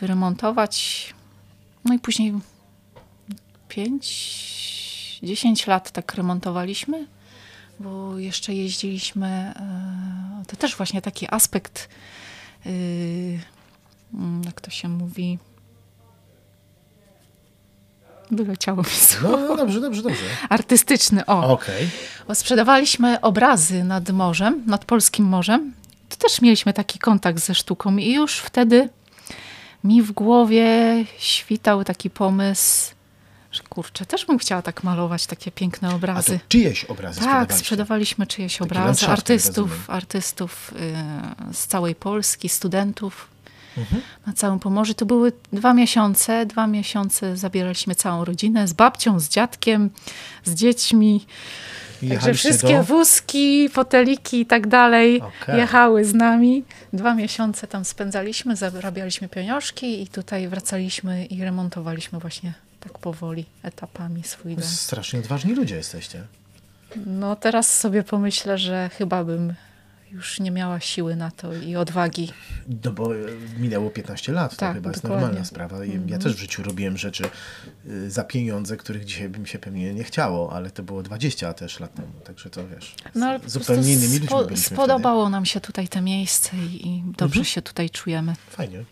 [0.00, 1.14] wyremontować.
[1.84, 2.32] No i później
[3.68, 7.06] 5, 10 lat tak remontowaliśmy,
[7.80, 9.28] bo jeszcze jeździliśmy.
[9.56, 11.88] e, To też właśnie taki aspekt,
[12.66, 13.40] y,
[14.44, 15.38] jak to się mówi.
[18.30, 19.36] Wyleciało mi słowo.
[19.36, 20.22] No, no dobrze, dobrze, dobrze.
[20.48, 21.52] Artystyczny, o.
[21.52, 21.88] Okej.
[22.28, 25.72] Bo sprzedawaliśmy obrazy nad morzem, nad polskim morzem.
[26.08, 28.88] To też mieliśmy taki kontakt ze sztuką i już wtedy
[29.84, 30.74] mi w głowie
[31.18, 32.94] świtał taki pomysł,
[33.52, 36.40] że kurczę, też bym chciała tak malować takie piękne A to obrazy.
[36.48, 40.72] czyjeś obrazy Tak, sprzedawaliśmy czyjeś obrazy, artystów, artystów
[41.50, 43.28] y, z całej Polski, studentów
[43.78, 44.02] Mhm.
[44.26, 44.94] na całym Pomorzu.
[44.94, 49.90] To były dwa miesiące, dwa miesiące zabieraliśmy całą rodzinę z babcią, z dziadkiem,
[50.44, 51.26] z dziećmi.
[52.08, 52.84] Także wszystkie do...
[52.84, 55.58] wózki, foteliki i tak dalej Okej.
[55.58, 56.64] jechały z nami.
[56.92, 64.22] Dwa miesiące tam spędzaliśmy, zarabialiśmy pieniążki i tutaj wracaliśmy i remontowaliśmy właśnie tak powoli, etapami
[64.22, 64.64] swój dom.
[64.64, 66.22] Strasznie odważni ludzie jesteście.
[67.06, 69.54] No teraz sobie pomyślę, że chyba bym
[70.12, 72.32] już nie miała siły na to i odwagi.
[72.84, 73.18] No bo e,
[73.58, 75.22] minęło 15 lat, to Tak, chyba jest dokładnie.
[75.26, 75.76] normalna sprawa.
[76.06, 77.24] Ja też w życiu robiłem rzeczy
[77.86, 81.80] y, za pieniądze, których dzisiaj bym się pewnie nie chciało, ale to było 20 też
[81.80, 86.00] lat temu, także to wiesz, No, zupełnie innymi ludźmi byliśmy Spodobało nam się tutaj te
[86.00, 87.44] miejsce i, i dobrze Mhm.
[87.44, 88.34] się tutaj czujemy.
[88.34, 88.56] wtedy.
[88.56, 88.84] Fajnie.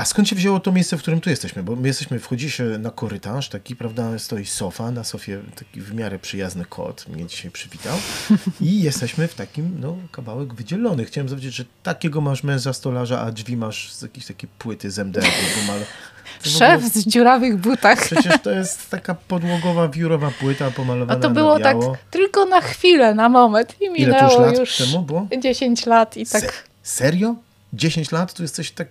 [0.00, 1.62] A skąd się wzięło to miejsce, w którym tu jesteśmy?
[1.62, 5.94] Bo my jesteśmy, wchodzi się na korytarz, taki, prawda, stoi sofa, na sofie taki w
[5.94, 7.96] miarę przyjazny kot mnie dzisiaj przywitał
[8.60, 11.04] i jesteśmy w takim, no, kawałek wydzielony.
[11.04, 14.98] Chciałem powiedzieć, że takiego masz męża stolarza, a drzwi masz z jakiejś takiej płyty z
[14.98, 15.24] MDF,
[16.40, 18.04] w Szef z dziurawych butach.
[18.04, 21.76] Przecież to jest taka podłogowa, wiórowa płyta A pomalowana to było tak
[22.10, 25.26] tylko na chwilę, na moment i Ile minęło to już lat już temu było?
[25.42, 26.64] 10 lat i Se- tak.
[26.82, 27.34] serio?
[27.72, 28.34] 10 lat?
[28.34, 28.88] Tu jesteś tak...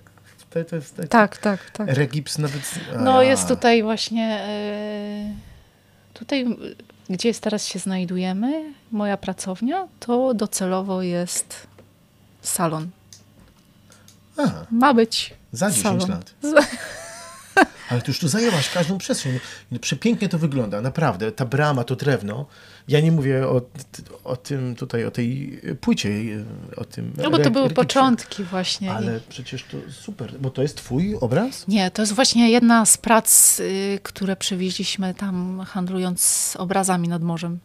[0.49, 1.87] To, to jest taki Tak, tak, tak.
[1.89, 2.61] Regips nawet...
[2.95, 5.33] a No jest tutaj właśnie, e,
[6.13, 6.45] tutaj
[7.09, 11.67] gdzie jest teraz się znajdujemy, moja pracownia, to docelowo jest
[12.41, 12.89] salon.
[14.37, 16.09] Aha, Ma być za 10 salon.
[16.09, 16.33] lat.
[17.89, 19.39] Ale ty już tu zajęłaś każdą przestrzeń.
[19.71, 21.31] No, Przepięknie to wygląda, naprawdę.
[21.31, 22.45] Ta brama, to drewno.
[22.87, 23.61] Ja nie mówię o,
[24.23, 26.09] o tym tutaj, o tej płycie,
[26.77, 28.91] o tym No bo to były początki właśnie.
[28.91, 31.67] Ale przecież to super, bo to jest twój obraz?
[31.67, 37.59] Nie, to jest właśnie jedna z prac, y, które przywieźliśmy tam handlując obrazami nad morzem.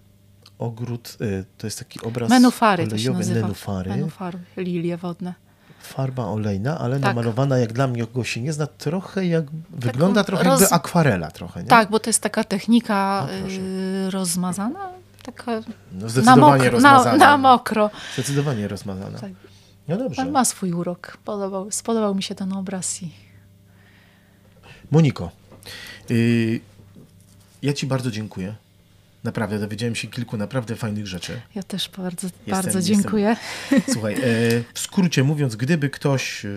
[0.59, 3.84] Ogród, y, to jest taki obraz Menufary to się olejowy, nazywa.
[3.86, 5.43] Menufary, lilie wodne.
[5.85, 7.03] Farba olejna, ale Tak.
[7.14, 11.30] namalowana jak dla mnie, kogo się nie zna, trochę jak, wygląda trochę roz- jakby akwarela
[11.30, 11.68] trochę, nie?
[11.68, 13.61] Tak, bo to jest taka technika O, proszę.
[13.61, 14.89] y, rozmazana,
[15.22, 15.62] taka No
[15.93, 17.16] na zdecydowanie mokro, na, rozmazana.
[17.16, 17.91] na mokro.
[18.14, 19.18] Zdecydowanie rozmazana.
[19.18, 19.30] Tak.
[19.89, 20.24] No dobrze.
[20.24, 21.18] Ma swój urok.
[21.24, 23.11] Podobał, spodobał mi się ten obraz i
[24.91, 25.30] Moniko,
[26.11, 26.61] y,
[27.62, 28.55] ja ci bardzo dziękuję.
[29.25, 31.41] Naprawdę, dowiedziałem się kilku naprawdę fajnych rzeczy.
[31.55, 33.37] ja też bardzo, Jestem- bardzo jestem- dziękuję.
[33.93, 34.18] Słuchaj, e,
[34.75, 36.49] w skrócie mówiąc, gdyby ktoś, e,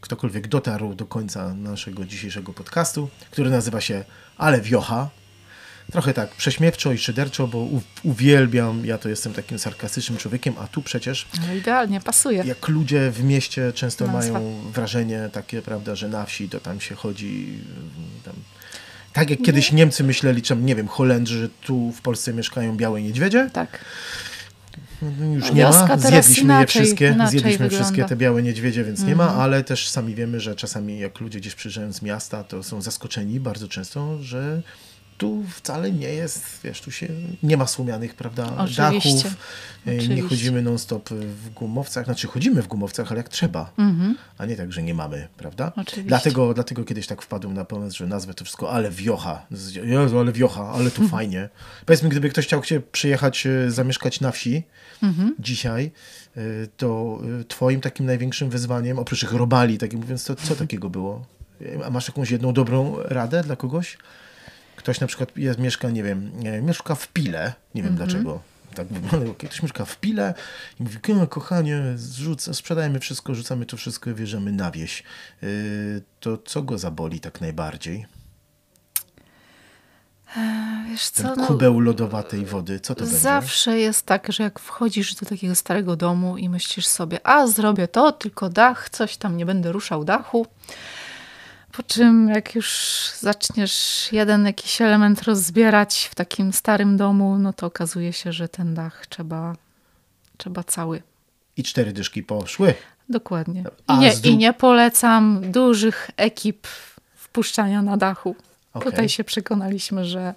[0.00, 4.04] ktokolwiek dotarł do końca naszego dzisiejszego podcastu, który nazywa się
[4.38, 5.10] Ale Wiocha,
[5.92, 7.68] trochę tak prześmiewczo i szyderczo, bo
[8.02, 12.42] uwielbiam, ja to jestem takim sarkastycznym człowiekiem, a tu przecież No idealnie, pasuje.
[12.46, 14.32] jak ludzie w mieście często Nazwa.
[14.32, 17.58] mają wrażenie takie, prawda, że na wsi to tam się chodzi
[18.24, 18.34] tam,
[19.12, 23.02] tak jak kiedyś Niemcy myśleli, czy nie wiem, Holendrzy, że tu w Polsce mieszkają białe
[23.02, 23.84] niedźwiedzie, Tak.
[25.02, 25.98] no, już nie ma.
[25.98, 27.84] Zjedliśmy je inaczej- wszystkie, inaczej zjedliśmy wygląda.
[27.84, 29.40] wszystkie te białe niedźwiedzie, więc nie ma, Mhm.
[29.40, 33.40] ale też sami wiemy, że czasami jak ludzie gdzieś przyjeżdżają z miasta, to są zaskoczeni
[33.40, 34.62] bardzo często, że
[35.22, 37.08] tu wcale nie jest, wiesz, tu się
[37.42, 38.82] nie ma słomianych, prawda, Oczywiście.
[38.82, 39.36] dachów,
[39.86, 40.28] nie Oczywiście.
[40.28, 44.16] chodzimy non-stop w gumowcach, znaczy chodzimy w gumowcach, ale jak trzeba, Mhm.
[44.38, 45.72] a nie tak, że nie mamy, prawda?
[45.76, 46.02] Oczywiście.
[46.08, 49.46] Dlatego, dlatego kiedyś tak wpadłem na pomysł, że nazwę to wszystko Ale Wiocha.
[49.84, 51.48] Jezu, ale Wiocha, ale tu fajnie.
[51.86, 54.62] Powiedz mi, gdyby ktoś chciał się przyjechać, e, zamieszkać na wsi
[55.02, 55.34] Mhm.
[55.38, 55.90] dzisiaj,
[56.36, 56.40] e,
[56.76, 61.26] to e, twoim takim największym wyzwaniem, oprócz ich robali, tak mówiąc, to co takiego było?
[61.80, 63.98] E, A masz jakąś jedną dobrą radę dla kogoś?
[64.82, 68.40] Ktoś na przykład jest, mieszka, nie wiem, mieszka w Pile, nie wiem dlaczego.
[68.74, 70.34] Tak wygląda, ktoś mieszka w Pile
[70.80, 75.02] i mówi, "Ko- kochanie, zrzuc, sprzedajmy wszystko, rzucamy to wszystko i wjeżdżamy na wieś.
[75.42, 78.06] Yy, to co go zaboli tak najbardziej?
[80.90, 83.18] Wiesz Ten co, no, kubeł lodowatej wody, co to będzie?
[83.18, 87.88] zawsze jest tak, że jak wchodzisz do takiego starego domu i myślisz sobie, a zrobię
[87.88, 90.46] to, tylko dach, coś tam, nie będę ruszał dachu.
[91.72, 97.66] Po czym jak już zaczniesz jeden jakiś element rozbierać w takim starym domu, no to
[97.66, 99.56] okazuje się, że ten dach trzeba,
[100.36, 101.02] trzeba cały.
[101.56, 102.74] I cztery dyszki poszły.
[103.08, 103.64] Dokładnie.
[103.88, 104.12] I nie.
[104.24, 106.66] I nie polecam dużych ekip
[107.14, 108.36] wpuszczania na dachu.
[108.74, 108.90] Okay.
[108.90, 110.34] Tutaj się przekonaliśmy, że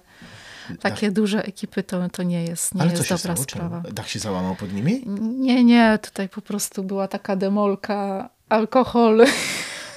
[0.80, 1.14] takie Dach.
[1.14, 3.36] duże ekipy to, to nie jest, nie Ale jest dobra stało?
[3.36, 3.80] sprawa.
[3.82, 3.94] Czemu?
[3.94, 5.02] Dach się załamał pod nimi?
[5.20, 5.98] Nie, nie.
[6.02, 9.26] Tutaj po prostu była taka demolka, alkohol.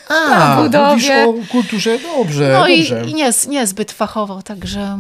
[0.10, 1.26] A, na budowie.
[1.28, 3.06] o kulturze, dobrze, no dobrze.
[3.08, 4.98] i nie, niezbyt fachowo, także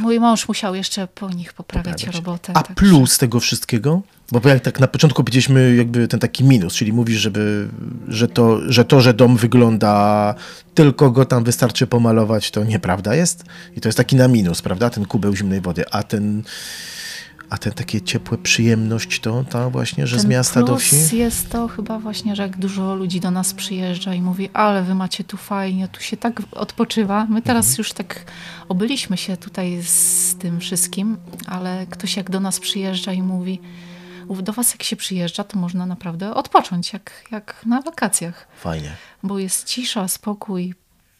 [0.00, 2.16] mój mąż musiał jeszcze po nich poprawiać Poprawiać.
[2.16, 2.52] robotę.
[2.56, 2.74] A także.
[2.74, 4.02] plus tego wszystkiego?
[4.32, 7.68] Bo jak tak na początku powiedzieliśmy jakby ten taki minus, czyli mówisz, żeby,
[8.08, 10.34] że, to, że to, że dom wygląda,
[10.74, 13.44] tylko go tam wystarczy pomalować, to nieprawda jest.
[13.76, 14.90] I to jest taki na minus, prawda?
[14.90, 15.84] Ten kubeł zimnej wody.
[15.90, 16.42] A ten
[17.50, 21.16] a te takie ciepłe przyjemność to ta właśnie, że Ten z miasta do wsi?
[21.16, 24.94] jest to chyba właśnie, że jak dużo ludzi do nas przyjeżdża i mówi, ale wy
[24.94, 27.26] macie tu fajnie, tu się tak odpoczywa.
[27.30, 27.78] My teraz mhm.
[27.78, 28.24] już tak
[28.68, 31.16] obyliśmy się tutaj z tym wszystkim,
[31.46, 33.60] ale ktoś jak do nas przyjeżdża i mówi,
[34.42, 38.48] do was jak się przyjeżdża, to można naprawdę odpocząć, jak, jak na wakacjach.
[38.60, 38.96] Fajnie.
[39.22, 40.74] Bo jest cisza, spokój,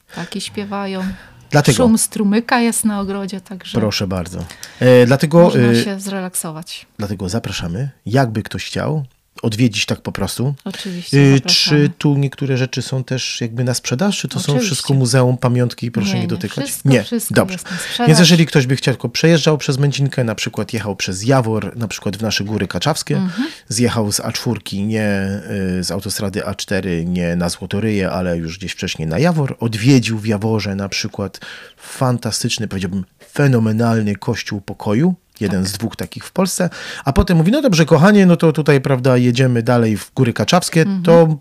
[0.09, 1.05] ptaki śpiewają.
[1.51, 3.79] Dlatego, Szum strumyka jest na ogrodzie, także.
[3.79, 4.39] Proszę bardzo.
[4.81, 6.87] E, dlatego, można e, się zrelaksować.
[6.99, 7.91] Dlatego zapraszamy.
[8.07, 9.05] Jakby ktoś chciał,
[9.43, 10.55] odwiedzić tak po prostu.
[10.65, 11.19] Oczywiście.
[11.19, 14.61] Y, czy tu niektóre rzeczy są też jakby na sprzedaż, czy to Oczywiście.
[14.61, 16.65] są wszystko muzeum, pamiątki i proszę nie, nie dotykać?
[16.65, 17.59] Wszystko, nie, wszystko dobrze.
[18.07, 21.89] Więc jeżeli ktoś by chciał tylko przejeżdżał przez Mędzinkę, na przykład jechał przez Jawor, na
[21.89, 23.49] przykład w nasze góry kaczawskie, mhm.
[23.69, 25.41] zjechał z A4, nie
[25.79, 30.27] y, z autostrady A4, nie na Złotoryje, ale już gdzieś wcześniej na Jawor, odwiedził w
[30.27, 31.41] Jaworze na przykład
[31.77, 35.69] fantastyczny, powiedziałbym fenomenalny kościół pokoju, jeden tak.
[35.69, 36.71] z dwóch takich w Polsce,
[37.05, 40.81] a potem mówi, no dobrze kochanie, no to tutaj, prawda, jedziemy dalej w Góry Kaczawskie,
[40.81, 41.03] mhm.
[41.03, 41.39] to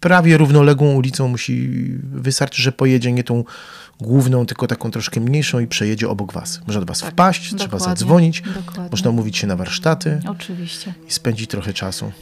[0.00, 1.68] prawie równoległą ulicą musi,
[2.02, 3.44] wystarczy, że pojedzie nie tą
[4.00, 6.60] główną, tylko taką troszkę mniejszą i przejedzie obok was.
[6.66, 8.88] Można do was tak, wpaść, dokładnie, trzeba zadzwonić, dokładnie.
[8.90, 10.20] można mówić się na warsztaty.
[10.28, 10.94] Oczywiście.
[11.08, 12.12] I spędzić trochę czasu.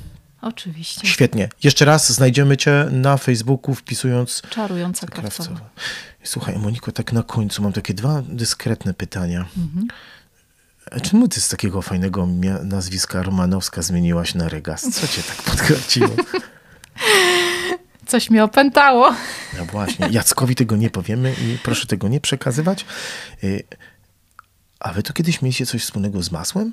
[0.43, 1.09] Oczywiście.
[1.09, 1.49] Świetnie.
[1.63, 4.43] Jeszcze raz znajdziemy cię na Facebooku wpisując...
[4.51, 5.71] Czarująca Krawcowa.
[6.23, 9.45] Słuchaj, Moniko, tak na końcu mam takie dwa dyskretne pytania.
[9.57, 9.87] Mhm.
[11.03, 12.29] Czemu ty z takiego fajnego
[12.63, 14.83] nazwiska Romanowska zmieniłaś na Regas?
[14.83, 16.09] Co cię tak podkręciło?
[18.07, 19.15] Coś mnie opętało.
[19.59, 20.09] No właśnie.
[20.11, 22.87] Jackowi tego nie powiemy i proszę tego nie przekazywać.
[23.45, 23.63] Y,
[24.81, 26.73] a wy to kiedyś mieliście coś wspólnego z masłem?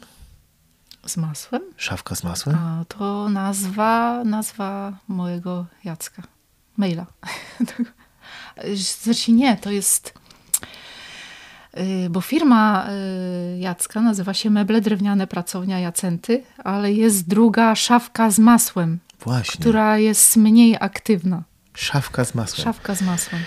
[1.05, 1.61] Z masłem?
[1.77, 2.55] Szafka z masłem?
[2.55, 6.23] A, to nazwa, nazwa mojego Jacka.
[6.77, 7.05] Maila.
[9.03, 10.13] Zresztą nie, to jest
[12.09, 12.87] bo firma
[13.55, 19.59] y, Jacka nazywa się Meble Drewniane Pracownia Jacenty, ale jest druga szafka z masłem, Właśnie.
[19.59, 21.43] która jest mniej aktywna.
[21.73, 22.63] Szafka z masłem.
[22.63, 23.41] Szafka z masłem.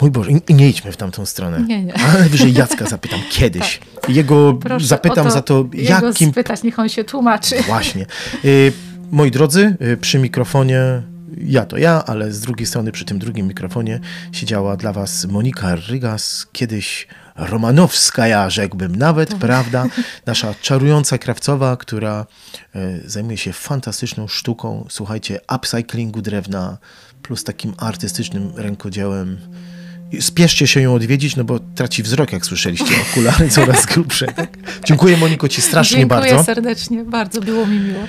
[0.00, 1.60] Mój Boże, i nie idźmy w tamtą stronę.
[1.60, 1.94] Nie, nie.
[1.94, 3.80] Ale wyżej Jacka zapytam kiedyś.
[4.00, 4.10] Tak.
[4.10, 6.30] Jego Proszę zapytam to, za to, jego jakim...
[6.30, 7.62] spytać, niech on się tłumaczy.
[7.62, 8.06] Właśnie.
[8.44, 8.72] Y,
[9.10, 11.02] moi drodzy, przy mikrofonie
[11.38, 14.00] ja to ja, ale z drugiej strony przy tym drugim mikrofonie
[14.32, 17.06] siedziała dla was Monika Rygas, kiedyś
[17.36, 19.38] romanowska, ja rzekłbym nawet, tak.
[19.38, 19.86] prawda?
[20.26, 22.26] Nasza czarująca krawcowa, która
[22.74, 26.78] e, zajmuje się fantastyczną sztuką, słuchajcie, upcyclingu drewna,
[27.22, 29.38] plus takim artystycznym rękodziełem.
[30.20, 34.26] Spieszcie się ją odwiedzić, no bo traci wzrok, jak słyszeliście, okulary coraz grubsze.
[34.26, 34.50] Tak?
[34.84, 36.36] Dziękuję Moniko Ci strasznie Dziękuję bardzo.
[36.36, 38.00] Dziękuję serdecznie, bardzo było mi miło.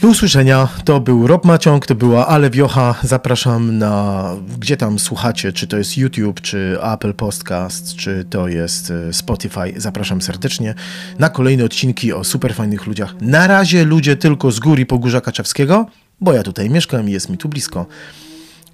[0.00, 0.68] Do usłyszenia.
[0.84, 2.94] To był Rob Maciąg, to była Ale Wiocha.
[3.02, 4.24] Zapraszam na,
[4.58, 9.72] gdzie tam słuchacie, czy to jest YouTube, czy Apple Podcast, czy to jest e, Spotify.
[9.76, 10.74] Zapraszam serdecznie
[11.18, 13.14] na kolejne odcinki o super fajnych ludziach.
[13.20, 15.86] Na razie ludzie tylko z góry Pogórza Kaczawskiego,
[16.20, 17.86] bo ja tutaj mieszkam i jest mi tu blisko,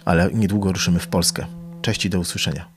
[0.05, 1.47] ale niedługo ruszymy w Polskę.
[1.83, 2.76] Cześć i do usłyszenia.